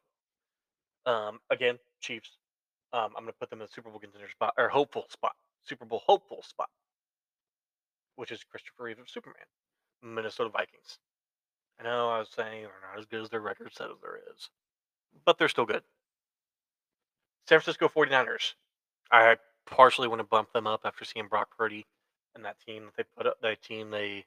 Um, 1.05 1.39
again, 1.49 1.77
Chiefs. 2.01 2.37
Um, 2.93 3.11
I'm 3.17 3.23
going 3.23 3.33
to 3.33 3.39
put 3.39 3.49
them 3.49 3.59
in 3.59 3.65
the 3.65 3.71
Super 3.71 3.89
Bowl 3.89 3.99
contender 3.99 4.29
spot 4.29 4.53
or 4.57 4.69
hopeful 4.69 5.05
spot, 5.09 5.33
Super 5.63 5.85
Bowl 5.85 6.01
hopeful 6.05 6.41
spot, 6.43 6.69
which 8.15 8.31
is 8.31 8.43
Christopher 8.43 8.83
Reeve 8.83 8.99
of 8.99 9.09
Superman. 9.09 9.45
Minnesota 10.01 10.49
Vikings. 10.49 10.99
I 11.79 11.83
know 11.83 12.09
I 12.09 12.19
was 12.19 12.29
saying 12.29 12.61
they're 12.63 12.91
not 12.91 12.99
as 12.99 13.05
good 13.05 13.21
as 13.21 13.29
their 13.29 13.41
record 13.41 13.71
says 13.73 13.89
there 14.01 14.19
is, 14.33 14.49
but 15.25 15.37
they're 15.37 15.49
still 15.49 15.65
good. 15.65 15.83
San 17.47 17.59
Francisco 17.59 17.89
49ers. 17.89 18.53
I 19.11 19.35
partially 19.65 20.07
want 20.07 20.19
to 20.19 20.27
bump 20.27 20.53
them 20.53 20.67
up 20.67 20.81
after 20.85 21.05
seeing 21.05 21.27
Brock 21.27 21.49
Purdy 21.57 21.85
and 22.33 22.45
that 22.45 22.57
team 22.65 22.85
that 22.85 22.95
they 22.97 23.03
put 23.17 23.27
up, 23.27 23.37
that 23.41 23.61
team 23.61 23.91
they 23.91 24.25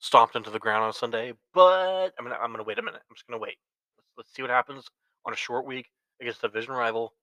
stomped 0.00 0.36
into 0.36 0.50
the 0.50 0.58
ground 0.58 0.84
on 0.84 0.92
Sunday. 0.92 1.32
But 1.54 2.12
I'm 2.18 2.24
gonna 2.24 2.38
I'm 2.40 2.50
gonna 2.52 2.64
wait 2.64 2.78
a 2.78 2.82
minute. 2.82 3.02
I'm 3.08 3.14
just 3.14 3.26
gonna 3.26 3.40
wait. 3.40 3.56
Let's, 3.96 4.08
let's 4.16 4.34
see 4.34 4.42
what 4.42 4.50
happens 4.50 4.86
on 5.24 5.32
a 5.32 5.36
short 5.36 5.66
week 5.66 5.90
against 6.20 6.42
a 6.44 6.48
division 6.48 6.72
rival 6.74 7.14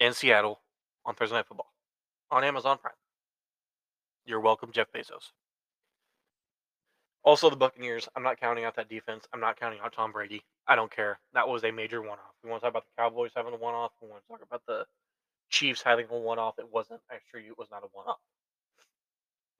in 0.00 0.12
Seattle 0.12 0.60
on 1.04 1.14
Thursday 1.14 1.36
Night 1.36 1.46
Football 1.46 1.72
on 2.30 2.44
Amazon 2.44 2.78
Prime. 2.78 2.94
You're 4.26 4.40
welcome, 4.40 4.70
Jeff 4.72 4.92
Bezos. 4.92 5.32
Also, 7.24 7.50
the 7.50 7.56
Buccaneers. 7.56 8.08
I'm 8.16 8.22
not 8.22 8.40
counting 8.40 8.64
out 8.64 8.76
that 8.76 8.88
defense. 8.88 9.26
I'm 9.32 9.40
not 9.40 9.58
counting 9.58 9.80
out 9.82 9.92
Tom 9.92 10.12
Brady. 10.12 10.42
I 10.66 10.76
don't 10.76 10.90
care. 10.90 11.18
That 11.34 11.48
was 11.48 11.64
a 11.64 11.70
major 11.70 12.00
one-off. 12.00 12.34
We 12.42 12.50
want 12.50 12.62
to 12.62 12.66
talk 12.66 12.72
about 12.72 12.84
the 12.84 13.02
Cowboys 13.02 13.32
having 13.34 13.54
a 13.54 13.56
one-off. 13.56 13.92
We 14.00 14.08
want 14.08 14.22
to 14.22 14.28
talk 14.28 14.42
about 14.42 14.62
the 14.66 14.86
Chiefs 15.50 15.82
having 15.82 16.06
a 16.10 16.18
one-off. 16.18 16.58
It 16.58 16.72
wasn't. 16.72 17.00
I 17.10 17.16
assure 17.16 17.40
you, 17.40 17.52
it 17.52 17.58
was 17.58 17.68
not 17.70 17.82
a 17.82 17.88
one-off. 17.92 18.18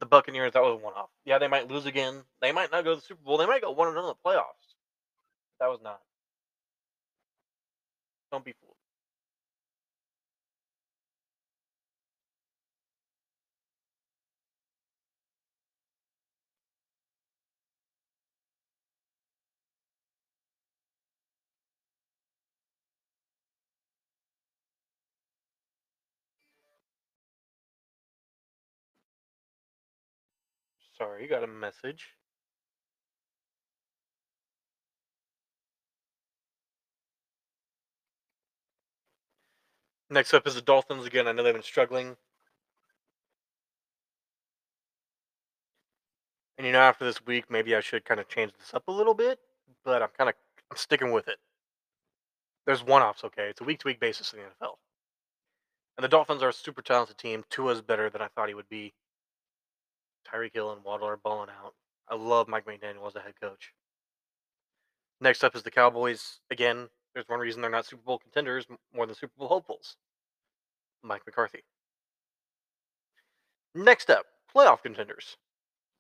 The 0.00 0.06
Buccaneers, 0.06 0.52
that 0.52 0.62
was 0.62 0.80
a 0.80 0.84
one-off. 0.84 1.08
Yeah, 1.24 1.38
they 1.38 1.48
might 1.48 1.68
lose 1.68 1.86
again. 1.86 2.22
They 2.40 2.52
might 2.52 2.70
not 2.70 2.84
go 2.84 2.94
to 2.94 3.00
the 3.00 3.06
Super 3.06 3.22
Bowl. 3.24 3.36
They 3.36 3.46
might 3.46 3.62
go 3.62 3.72
one 3.72 3.90
zero 3.90 4.00
in 4.02 4.06
the 4.06 4.14
playoffs. 4.24 4.76
That 5.60 5.68
was 5.68 5.80
not. 5.82 6.00
Don't 8.32 8.44
be 8.44 8.54
fooled. 8.60 8.76
Sorry, 30.98 31.22
you 31.24 31.28
got 31.28 31.44
a 31.44 31.48
message. 31.48 32.17
Next 40.10 40.32
up 40.32 40.46
is 40.46 40.54
the 40.54 40.62
Dolphins 40.62 41.04
again. 41.04 41.28
I 41.28 41.32
know 41.32 41.42
they've 41.42 41.52
been 41.52 41.62
struggling. 41.62 42.16
And 46.56 46.66
you 46.66 46.72
know, 46.72 46.80
after 46.80 47.04
this 47.04 47.24
week, 47.24 47.44
maybe 47.50 47.76
I 47.76 47.80
should 47.80 48.04
kind 48.04 48.18
of 48.18 48.28
change 48.28 48.52
this 48.58 48.74
up 48.74 48.88
a 48.88 48.92
little 48.92 49.14
bit, 49.14 49.38
but 49.84 50.02
I'm 50.02 50.08
kind 50.16 50.28
of 50.28 50.34
I'm 50.70 50.76
sticking 50.76 51.12
with 51.12 51.28
it. 51.28 51.38
There's 52.66 52.84
one-offs, 52.84 53.24
okay? 53.24 53.48
It's 53.48 53.60
a 53.60 53.64
week-to-week 53.64 54.00
basis 54.00 54.32
in 54.32 54.40
the 54.40 54.44
NFL. 54.44 54.74
And 55.96 56.04
the 56.04 56.08
Dolphins 56.08 56.42
are 56.42 56.50
a 56.50 56.52
super 56.52 56.82
talented 56.82 57.16
team. 57.16 57.44
Tua's 57.48 57.80
better 57.80 58.10
than 58.10 58.20
I 58.20 58.28
thought 58.28 58.48
he 58.48 58.54
would 58.54 58.68
be. 58.68 58.92
Tyreek 60.30 60.52
Hill 60.52 60.72
and 60.72 60.84
Waddle 60.84 61.08
are 61.08 61.16
balling 61.16 61.48
out. 61.48 61.74
I 62.08 62.14
love 62.14 62.48
Mike 62.48 62.66
McDaniel 62.66 63.06
as 63.06 63.16
a 63.16 63.20
head 63.20 63.34
coach. 63.40 63.72
Next 65.20 65.42
up 65.42 65.56
is 65.56 65.62
the 65.62 65.70
Cowboys. 65.70 66.40
Again, 66.50 66.88
there's 67.18 67.28
one 67.28 67.40
reason 67.40 67.60
they're 67.60 67.68
not 67.68 67.84
Super 67.84 68.02
Bowl 68.04 68.18
contenders 68.20 68.64
more 68.94 69.04
than 69.04 69.16
Super 69.16 69.32
Bowl 69.36 69.48
hopefuls. 69.48 69.96
Mike 71.02 71.22
McCarthy. 71.26 71.64
Next 73.74 74.08
up, 74.08 74.24
playoff 74.54 74.82
contenders. 74.84 75.36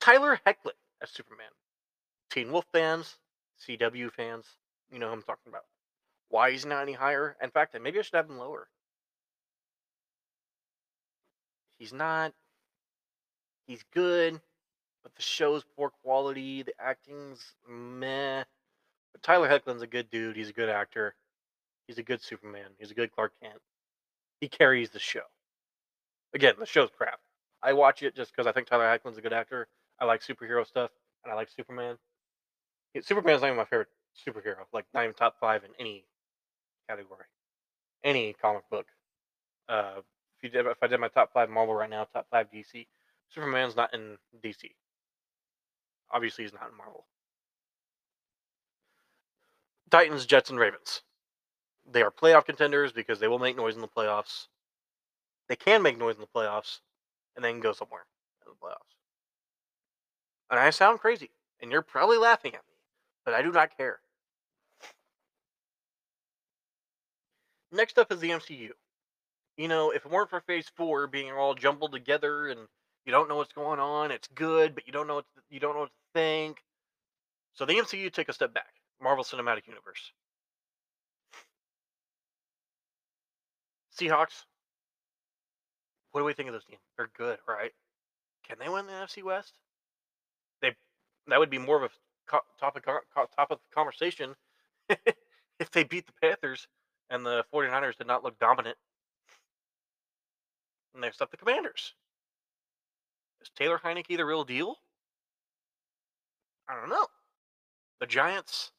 Tyler 0.00 0.38
Hoechlin 0.46 0.78
as 1.02 1.10
Superman. 1.10 1.50
Teen 2.30 2.52
Wolf 2.52 2.66
fans, 2.72 3.16
CW 3.66 4.12
fans, 4.12 4.46
you 4.92 5.00
know 5.00 5.08
who 5.08 5.14
I'm 5.14 5.22
talking 5.22 5.48
about. 5.48 5.64
Why 6.28 6.52
he's 6.52 6.64
not 6.64 6.82
any 6.82 6.92
higher? 6.92 7.36
In 7.42 7.50
fact, 7.50 7.76
maybe 7.82 7.98
I 7.98 8.02
should 8.02 8.14
have 8.14 8.30
him 8.30 8.38
lower. 8.38 8.68
He's 11.80 11.92
not. 11.92 12.32
He's 13.66 13.82
good, 13.92 14.40
but 15.02 15.16
the 15.16 15.22
show's 15.22 15.64
poor 15.76 15.90
quality. 16.04 16.62
The 16.62 16.74
acting's 16.78 17.54
meh. 17.68 18.44
Tyler 19.22 19.48
Hoechlin's 19.48 19.82
a 19.82 19.86
good 19.86 20.10
dude. 20.10 20.36
He's 20.36 20.50
a 20.50 20.52
good 20.52 20.68
actor. 20.68 21.14
He's 21.86 21.98
a 21.98 22.02
good 22.02 22.22
Superman. 22.22 22.70
He's 22.78 22.90
a 22.90 22.94
good 22.94 23.12
Clark 23.12 23.32
Kent. 23.42 23.60
He 24.40 24.48
carries 24.48 24.90
the 24.90 24.98
show. 24.98 25.22
Again, 26.34 26.54
the 26.58 26.66
show's 26.66 26.90
crap. 26.96 27.20
I 27.62 27.72
watch 27.72 28.02
it 28.02 28.14
just 28.14 28.32
because 28.32 28.46
I 28.46 28.52
think 28.52 28.68
Tyler 28.68 28.84
Hoechlin's 28.84 29.18
a 29.18 29.22
good 29.22 29.32
actor. 29.32 29.68
I 29.98 30.04
like 30.04 30.22
superhero 30.22 30.66
stuff, 30.66 30.90
and 31.24 31.32
I 31.32 31.36
like 31.36 31.48
Superman. 31.48 31.96
Superman's 33.02 33.40
not 33.42 33.48
even 33.48 33.56
my 33.56 33.64
favorite 33.64 33.88
superhero. 34.26 34.64
Like 34.72 34.84
not 34.94 35.04
even 35.04 35.14
top 35.14 35.36
five 35.40 35.64
in 35.64 35.70
any 35.78 36.04
category, 36.88 37.24
any 38.04 38.34
comic 38.34 38.68
book. 38.70 38.86
Uh, 39.68 39.94
if 39.98 40.42
you 40.42 40.48
did, 40.50 40.66
if 40.66 40.82
I 40.82 40.86
did 40.86 41.00
my 41.00 41.08
top 41.08 41.32
five 41.32 41.50
Marvel 41.50 41.74
right 41.74 41.90
now, 41.90 42.04
top 42.04 42.26
five 42.30 42.46
DC, 42.50 42.86
Superman's 43.28 43.76
not 43.76 43.92
in 43.92 44.16
DC. 44.42 44.70
Obviously, 46.10 46.44
he's 46.44 46.52
not 46.52 46.70
in 46.70 46.76
Marvel. 46.76 47.04
Titans, 49.90 50.26
Jets, 50.26 50.50
and 50.50 50.58
Ravens. 50.58 51.02
They 51.90 52.02
are 52.02 52.10
playoff 52.10 52.44
contenders 52.44 52.92
because 52.92 53.20
they 53.20 53.28
will 53.28 53.38
make 53.38 53.56
noise 53.56 53.74
in 53.74 53.80
the 53.80 53.88
playoffs. 53.88 54.48
They 55.48 55.56
can 55.56 55.82
make 55.82 55.98
noise 55.98 56.16
in 56.16 56.20
the 56.20 56.26
playoffs 56.26 56.80
and 57.34 57.44
then 57.44 57.60
go 57.60 57.72
somewhere 57.72 58.04
in 58.44 58.52
the 58.52 58.66
playoffs. 58.66 58.96
And 60.50 60.60
I 60.60 60.70
sound 60.70 61.00
crazy, 61.00 61.30
and 61.60 61.70
you're 61.70 61.82
probably 61.82 62.18
laughing 62.18 62.54
at 62.54 62.66
me, 62.66 62.74
but 63.24 63.34
I 63.34 63.42
do 63.42 63.52
not 63.52 63.76
care. 63.76 64.00
Next 67.70 67.98
up 67.98 68.10
is 68.10 68.20
the 68.20 68.30
MCU. 68.30 68.70
You 69.56 69.68
know, 69.68 69.90
if 69.90 70.06
it 70.06 70.10
weren't 70.10 70.30
for 70.30 70.40
Phase 70.40 70.70
Four 70.74 71.06
being 71.06 71.32
all 71.32 71.54
jumbled 71.54 71.92
together 71.92 72.48
and 72.48 72.60
you 73.04 73.12
don't 73.12 73.28
know 73.28 73.36
what's 73.36 73.52
going 73.52 73.80
on, 73.80 74.10
it's 74.10 74.28
good, 74.28 74.74
but 74.74 74.86
you 74.86 74.92
don't 74.92 75.06
know 75.06 75.16
what 75.16 75.26
to, 75.34 75.42
you 75.50 75.60
don't 75.60 75.74
know 75.74 75.80
what 75.80 75.90
to 75.90 76.20
think. 76.20 76.62
So 77.54 77.66
the 77.66 77.74
MCU 77.74 78.10
took 78.12 78.28
a 78.28 78.32
step 78.32 78.54
back. 78.54 78.74
Marvel 79.00 79.24
Cinematic 79.24 79.66
Universe. 79.66 80.12
Seahawks. 83.98 84.44
What 86.12 86.20
do 86.20 86.24
we 86.24 86.32
think 86.32 86.48
of 86.48 86.54
this 86.54 86.64
team? 86.64 86.78
They're 86.96 87.10
good, 87.16 87.38
right? 87.46 87.72
Can 88.46 88.56
they 88.58 88.68
win 88.68 88.86
the 88.86 88.92
NFC 88.92 89.22
West? 89.22 89.54
They 90.62 90.74
that 91.26 91.38
would 91.38 91.50
be 91.50 91.58
more 91.58 91.76
of 91.76 91.90
a 91.90 92.40
topic 92.58 92.84
topic 93.14 93.36
of 93.50 93.58
conversation 93.74 94.34
if 94.88 95.70
they 95.72 95.84
beat 95.84 96.06
the 96.06 96.12
Panthers 96.20 96.66
and 97.10 97.24
the 97.24 97.44
49ers 97.52 97.96
did 97.96 98.06
not 98.06 98.24
look 98.24 98.38
dominant. 98.38 98.76
Next 100.98 101.22
up, 101.22 101.30
the 101.30 101.36
Commanders. 101.36 101.94
Is 103.40 103.50
Taylor 103.56 103.78
Heinicke 103.78 104.16
the 104.16 104.24
real 104.24 104.44
deal? 104.44 104.76
I 106.68 106.74
don't 106.74 106.90
know. 106.90 107.06
The 108.00 108.06
Giants 108.06 108.72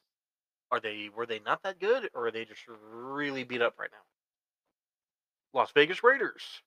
are 0.70 0.80
they 0.80 1.10
were 1.14 1.26
they 1.26 1.40
not 1.40 1.62
that 1.62 1.80
good 1.80 2.08
or 2.14 2.26
are 2.26 2.30
they 2.30 2.44
just 2.44 2.62
really 2.92 3.44
beat 3.44 3.62
up 3.62 3.78
right 3.78 3.90
now? 3.92 5.58
Las 5.58 5.72
Vegas 5.72 6.04
Raiders. 6.04 6.62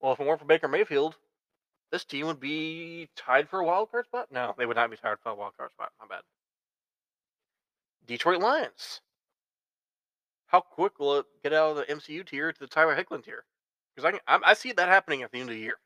Well, 0.00 0.12
if 0.12 0.20
it 0.20 0.26
weren't 0.26 0.40
for 0.40 0.46
Baker 0.46 0.68
Mayfield, 0.68 1.16
this 1.90 2.04
team 2.04 2.26
would 2.26 2.40
be 2.40 3.08
tied 3.16 3.48
for 3.48 3.60
a 3.60 3.64
wild 3.64 3.90
card 3.90 4.06
spot. 4.06 4.28
No, 4.30 4.54
they 4.58 4.66
would 4.66 4.76
not 4.76 4.90
be 4.90 4.96
tied 4.96 5.18
for 5.22 5.30
a 5.30 5.34
wild 5.34 5.56
card 5.56 5.70
spot. 5.72 5.92
My 6.00 6.06
bad. 6.06 6.22
Detroit 8.06 8.40
Lions. 8.40 9.00
How 10.46 10.60
quick 10.60 10.98
will 10.98 11.18
it 11.18 11.26
get 11.42 11.52
out 11.52 11.70
of 11.70 11.76
the 11.76 11.92
MCU 11.92 12.24
tier 12.24 12.52
to 12.52 12.60
the 12.60 12.66
Tyler 12.66 12.96
Hoechlin 12.96 13.24
tier? 13.24 13.44
Because 13.94 14.12
I, 14.26 14.34
I, 14.34 14.40
I 14.50 14.54
see 14.54 14.72
that 14.72 14.88
happening 14.88 15.22
at 15.22 15.32
the 15.32 15.40
end 15.40 15.48
of 15.48 15.56
the 15.56 15.62
year. 15.62 15.78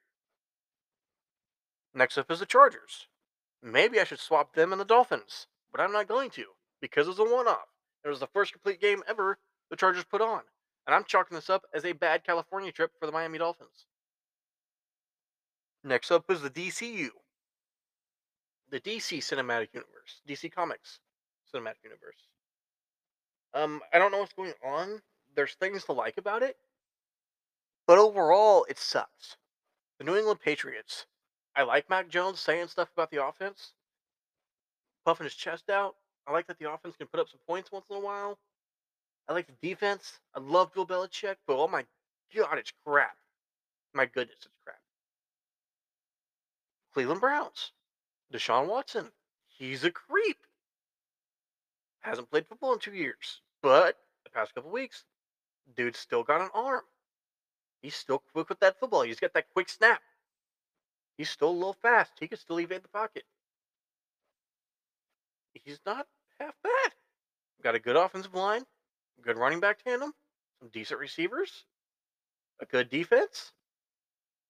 Next 1.94 2.18
up 2.18 2.30
is 2.30 2.40
the 2.40 2.46
Chargers. 2.46 3.06
Maybe 3.62 4.00
I 4.00 4.04
should 4.04 4.20
swap 4.20 4.54
them 4.54 4.72
and 4.72 4.80
the 4.80 4.84
Dolphins, 4.84 5.46
but 5.72 5.80
I'm 5.80 5.92
not 5.92 6.08
going 6.08 6.30
to 6.30 6.46
because 6.80 7.06
it 7.06 7.10
was 7.10 7.18
a 7.18 7.24
one 7.24 7.48
off. 7.48 7.68
It 8.04 8.08
was 8.08 8.20
the 8.20 8.26
first 8.26 8.52
complete 8.52 8.80
game 8.80 9.02
ever 9.08 9.38
the 9.70 9.76
Chargers 9.76 10.04
put 10.04 10.20
on. 10.20 10.40
And 10.86 10.94
I'm 10.94 11.04
chalking 11.04 11.34
this 11.34 11.50
up 11.50 11.64
as 11.74 11.84
a 11.84 11.92
bad 11.92 12.24
California 12.24 12.72
trip 12.72 12.92
for 12.98 13.06
the 13.06 13.12
Miami 13.12 13.38
Dolphins. 13.38 13.86
Next 15.84 16.10
up 16.10 16.30
is 16.30 16.42
the 16.42 16.50
DCU. 16.50 17.08
The 18.70 18.80
DC 18.80 19.18
Cinematic 19.18 19.68
Universe. 19.72 20.22
DC 20.28 20.52
Comics 20.52 21.00
Cinematic 21.54 21.82
Universe. 21.84 22.28
Um, 23.54 23.80
I 23.92 23.98
don't 23.98 24.12
know 24.12 24.18
what's 24.18 24.32
going 24.32 24.52
on. 24.64 25.00
There's 25.34 25.54
things 25.54 25.84
to 25.84 25.92
like 25.92 26.18
about 26.18 26.42
it. 26.42 26.56
But 27.86 27.98
overall, 27.98 28.66
it 28.68 28.78
sucks. 28.78 29.36
The 29.98 30.04
New 30.04 30.16
England 30.16 30.40
Patriots. 30.40 31.06
I 31.56 31.62
like 31.62 31.90
Mac 31.90 32.08
Jones 32.08 32.40
saying 32.40 32.68
stuff 32.68 32.90
about 32.92 33.10
the 33.10 33.24
offense, 33.24 33.72
puffing 35.04 35.24
his 35.24 35.34
chest 35.34 35.68
out. 35.68 35.96
I 36.30 36.32
like 36.32 36.46
that 36.46 36.60
the 36.60 36.72
offense 36.72 36.94
can 36.96 37.08
put 37.08 37.18
up 37.18 37.28
some 37.28 37.40
points 37.44 37.72
once 37.72 37.86
in 37.90 37.96
a 37.96 38.00
while. 38.00 38.38
I 39.28 39.32
like 39.32 39.48
the 39.48 39.68
defense. 39.68 40.20
I 40.32 40.38
love 40.38 40.72
Bill 40.72 40.86
Belichick, 40.86 41.34
but 41.44 41.56
oh 41.56 41.66
my 41.66 41.84
god, 42.32 42.56
it's 42.56 42.72
crap. 42.86 43.16
My 43.94 44.06
goodness, 44.06 44.36
it's 44.36 44.54
crap. 44.62 44.78
Cleveland 46.94 47.20
Browns. 47.20 47.72
Deshaun 48.32 48.68
Watson. 48.68 49.06
He's 49.48 49.82
a 49.82 49.90
creep. 49.90 50.36
Hasn't 51.98 52.30
played 52.30 52.46
football 52.46 52.74
in 52.74 52.78
two 52.78 52.94
years, 52.94 53.40
but 53.60 53.96
the 54.22 54.30
past 54.30 54.54
couple 54.54 54.70
weeks, 54.70 55.02
dude's 55.76 55.98
still 55.98 56.22
got 56.22 56.42
an 56.42 56.50
arm. 56.54 56.82
He's 57.82 57.96
still 57.96 58.22
quick 58.32 58.48
with 58.48 58.60
that 58.60 58.78
football. 58.78 59.02
He's 59.02 59.18
got 59.18 59.34
that 59.34 59.52
quick 59.52 59.68
snap. 59.68 60.00
He's 61.18 61.28
still 61.28 61.50
a 61.50 61.50
little 61.50 61.76
fast. 61.82 62.12
He 62.20 62.28
can 62.28 62.38
still 62.38 62.60
evade 62.60 62.84
the 62.84 62.88
pocket. 62.88 63.24
he's 65.64 65.80
not 65.84 66.06
half 66.40 66.54
bad. 66.62 66.92
Got 67.62 67.74
a 67.74 67.78
good 67.78 67.96
offensive 67.96 68.34
line, 68.34 68.64
good 69.22 69.36
running 69.36 69.60
back 69.60 69.82
tandem, 69.84 70.12
some 70.58 70.70
decent 70.72 70.98
receivers, 70.98 71.66
a 72.60 72.66
good 72.66 72.88
defense, 72.88 73.52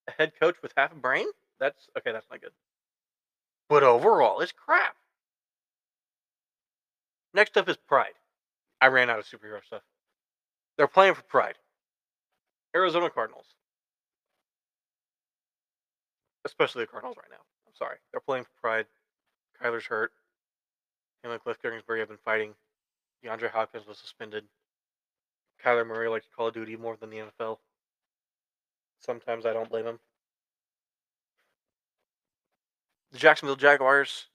a 0.08 0.12
head 0.12 0.32
coach 0.40 0.56
with 0.62 0.72
half 0.76 0.92
a 0.92 0.96
brain. 0.96 1.26
That's 1.58 1.88
okay. 1.98 2.12
That's 2.12 2.26
not 2.30 2.40
good. 2.40 2.52
But 3.68 3.82
overall, 3.82 4.40
it's 4.40 4.52
crap. 4.52 4.96
Next 7.34 7.56
up 7.56 7.68
is 7.68 7.76
Pride. 7.76 8.14
I 8.80 8.88
ran 8.88 9.10
out 9.10 9.18
of 9.18 9.26
superhero 9.26 9.64
stuff. 9.64 9.82
They're 10.76 10.88
playing 10.88 11.14
for 11.14 11.22
Pride. 11.22 11.54
Arizona 12.74 13.10
Cardinals. 13.10 13.46
Especially 16.44 16.84
the 16.84 16.86
Cardinals 16.86 17.16
right 17.18 17.30
now. 17.30 17.42
I'm 17.66 17.74
sorry. 17.74 17.98
They're 18.10 18.20
playing 18.20 18.44
for 18.44 18.50
Pride. 18.60 18.86
Kyler's 19.62 19.84
hurt. 19.84 20.12
Him 21.22 21.32
and 21.32 21.42
Cliff 21.42 21.60
Kingsbury 21.60 22.00
have 22.00 22.08
been 22.08 22.18
fighting. 22.24 22.54
DeAndre 23.24 23.50
Hopkins 23.50 23.86
was 23.86 23.98
suspended. 23.98 24.44
Kyler 25.62 25.86
Murray 25.86 26.08
likes 26.08 26.26
Call 26.34 26.48
of 26.48 26.54
Duty 26.54 26.76
more 26.76 26.96
than 26.96 27.10
the 27.10 27.18
NFL. 27.18 27.58
Sometimes 29.00 29.44
I 29.44 29.52
don't 29.52 29.68
blame 29.68 29.86
him. 29.86 29.98
The 33.12 33.18
Jacksonville 33.18 33.56
Jaguars. 33.56 34.26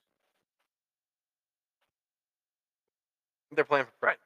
They're 3.51 3.63
playing 3.63 3.85
for 3.85 3.91
pride. 3.99 4.17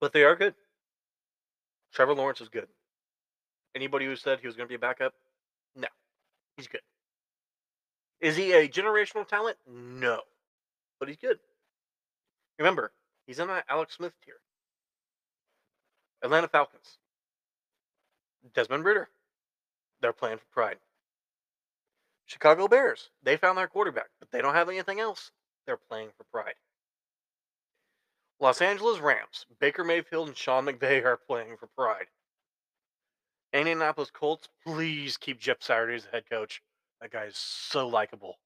But 0.00 0.12
they 0.12 0.24
are 0.24 0.36
good. 0.36 0.54
Trevor 1.92 2.14
Lawrence 2.14 2.40
is 2.40 2.48
good. 2.48 2.68
Anybody 3.74 4.06
who 4.06 4.16
said 4.16 4.40
he 4.40 4.46
was 4.46 4.56
going 4.56 4.66
to 4.66 4.68
be 4.68 4.74
a 4.74 4.78
backup, 4.78 5.14
no. 5.74 5.88
He's 6.56 6.66
good. 6.66 6.80
Is 8.20 8.36
he 8.36 8.52
a 8.52 8.68
generational 8.68 9.26
talent? 9.26 9.56
No. 9.66 10.20
But 10.98 11.08
he's 11.08 11.18
good. 11.18 11.38
Remember, 12.58 12.92
he's 13.26 13.38
in 13.38 13.50
Alex 13.68 13.96
Smith 13.96 14.14
tier. 14.24 14.36
Atlanta 16.22 16.48
Falcons. 16.48 16.98
Desmond 18.54 18.84
Ridder. 18.84 19.08
They're 20.00 20.12
playing 20.12 20.38
for 20.38 20.46
pride. 20.52 20.78
Chicago 22.24 22.68
Bears. 22.68 23.10
They 23.22 23.36
found 23.36 23.58
their 23.58 23.68
quarterback, 23.68 24.08
but 24.18 24.30
they 24.30 24.40
don't 24.40 24.54
have 24.54 24.68
anything 24.68 25.00
else. 25.00 25.30
They're 25.66 25.76
playing 25.76 26.10
for 26.16 26.24
pride. 26.24 26.54
Los 28.40 28.60
Angeles 28.60 28.98
Rams. 29.00 29.46
Baker 29.60 29.84
Mayfield 29.84 30.28
and 30.28 30.36
Sean 30.36 30.66
McVay 30.66 31.04
are 31.04 31.16
playing 31.16 31.56
for 31.56 31.68
pride. 31.68 32.06
Indianapolis 33.52 34.10
Colts. 34.10 34.48
Please 34.64 35.16
keep 35.16 35.38
Jeff 35.40 35.58
Saturday 35.60 35.94
as 35.94 36.06
head 36.12 36.24
coach. 36.28 36.62
That 37.00 37.10
guy 37.10 37.24
is 37.24 37.36
so 37.36 37.88
likable. 37.88 38.38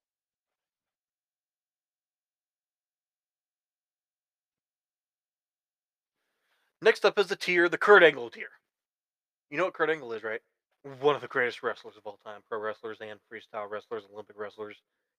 Next 6.83 7.05
up 7.05 7.19
is 7.19 7.27
the 7.27 7.37
tier, 7.37 7.69
the 7.69 7.79
Kurt 7.79 8.03
Angle 8.03 8.31
tier. 8.31 8.49
You 9.51 9.59
know 9.59 9.65
what 9.65 9.75
Kurt 9.75 9.91
Angle 9.91 10.13
is, 10.15 10.23
right? 10.23 10.41
One 11.01 11.15
of 11.15 11.21
the 11.21 11.29
greatest 11.29 11.63
wrestlers 11.63 11.97
of 11.97 12.07
all 12.07 12.19
time, 12.25 12.41
pro 12.49 12.59
wrestlers 12.59 12.99
and 13.03 13.21
freestyle 13.31 13.69
wrestlers, 13.69 14.05
Olympic 14.13 14.39
wrestlers. 14.39 14.77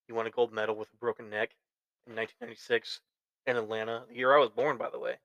He 0.07 0.13
won 0.13 0.25
a 0.25 0.31
gold 0.31 0.51
medal 0.51 0.75
with 0.75 0.89
a 0.91 0.97
broken 0.97 1.29
neck 1.29 1.51
in 2.07 2.15
1996 2.15 3.01
in 3.45 3.57
Atlanta, 3.57 4.05
the 4.07 4.15
year 4.15 4.35
I 4.35 4.39
was 4.39 4.49
born, 4.49 4.77
by 4.77 4.89
the 4.89 4.99
way. 4.99 5.15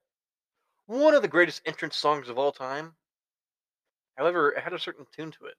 One 0.85 1.13
of 1.13 1.21
the 1.21 1.27
greatest 1.27 1.61
entrance 1.65 1.97
songs 1.97 2.29
of 2.29 2.37
all 2.37 2.51
time. 2.51 2.95
However, 4.15 4.51
it 4.51 4.63
had 4.63 4.73
a 4.73 4.79
certain 4.79 5.05
tune 5.15 5.31
to 5.31 5.45
it. 5.45 5.57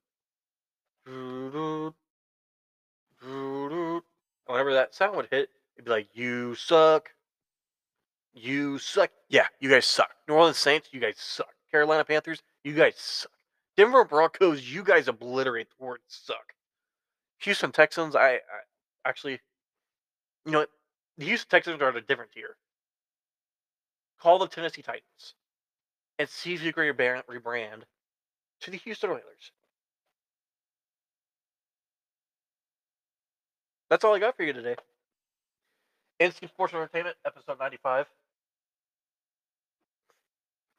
Whenever 3.21 4.73
that 4.73 4.95
sound 4.95 5.15
would 5.15 5.27
hit, 5.31 5.49
it'd 5.75 5.85
be 5.85 5.91
like, 5.91 6.07
You 6.13 6.55
suck. 6.55 7.11
You 8.33 8.77
suck. 8.77 9.11
Yeah, 9.27 9.47
you 9.59 9.69
guys 9.69 9.85
suck. 9.85 10.11
New 10.27 10.35
Orleans 10.35 10.57
Saints, 10.57 10.89
you 10.91 10.99
guys 10.99 11.15
suck. 11.17 11.53
Carolina 11.71 12.05
Panthers, 12.05 12.41
you 12.63 12.73
guys 12.73 12.95
suck. 12.97 13.31
Denver 13.77 14.05
Broncos, 14.05 14.63
you 14.63 14.83
guys 14.83 15.07
obliterate 15.07 15.67
the 15.69 15.85
word 15.85 15.99
suck. 16.07 16.53
Houston 17.39 17.71
Texans, 17.71 18.15
I, 18.15 18.33
I 18.33 18.39
actually, 19.05 19.39
you 20.45 20.51
know? 20.51 20.65
The 21.17 21.25
Houston 21.25 21.49
Texans 21.49 21.81
are 21.81 21.89
at 21.89 21.95
a 21.95 22.01
different 22.01 22.31
tier. 22.31 22.55
Call 24.21 24.39
the 24.39 24.47
Tennessee 24.47 24.81
Titans 24.81 25.35
and 26.17 26.27
see 26.27 26.53
if 26.53 26.63
you 26.63 26.73
can 26.73 26.83
rebrand 26.83 27.81
to 28.61 28.71
the 28.71 28.77
Houston 28.77 29.09
Oilers. 29.09 29.51
That's 33.89 34.03
all 34.03 34.15
I 34.15 34.19
got 34.19 34.37
for 34.37 34.43
you 34.43 34.53
today. 34.53 34.75
NC 36.21 36.47
Sports 36.49 36.73
Entertainment, 36.73 37.15
episode 37.25 37.57
95. 37.59 38.05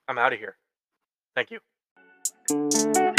I'm 0.09 0.19
out 0.19 0.33
of 0.33 0.39
here. 0.39 0.57
Thank 1.35 1.51
you. 1.51 3.10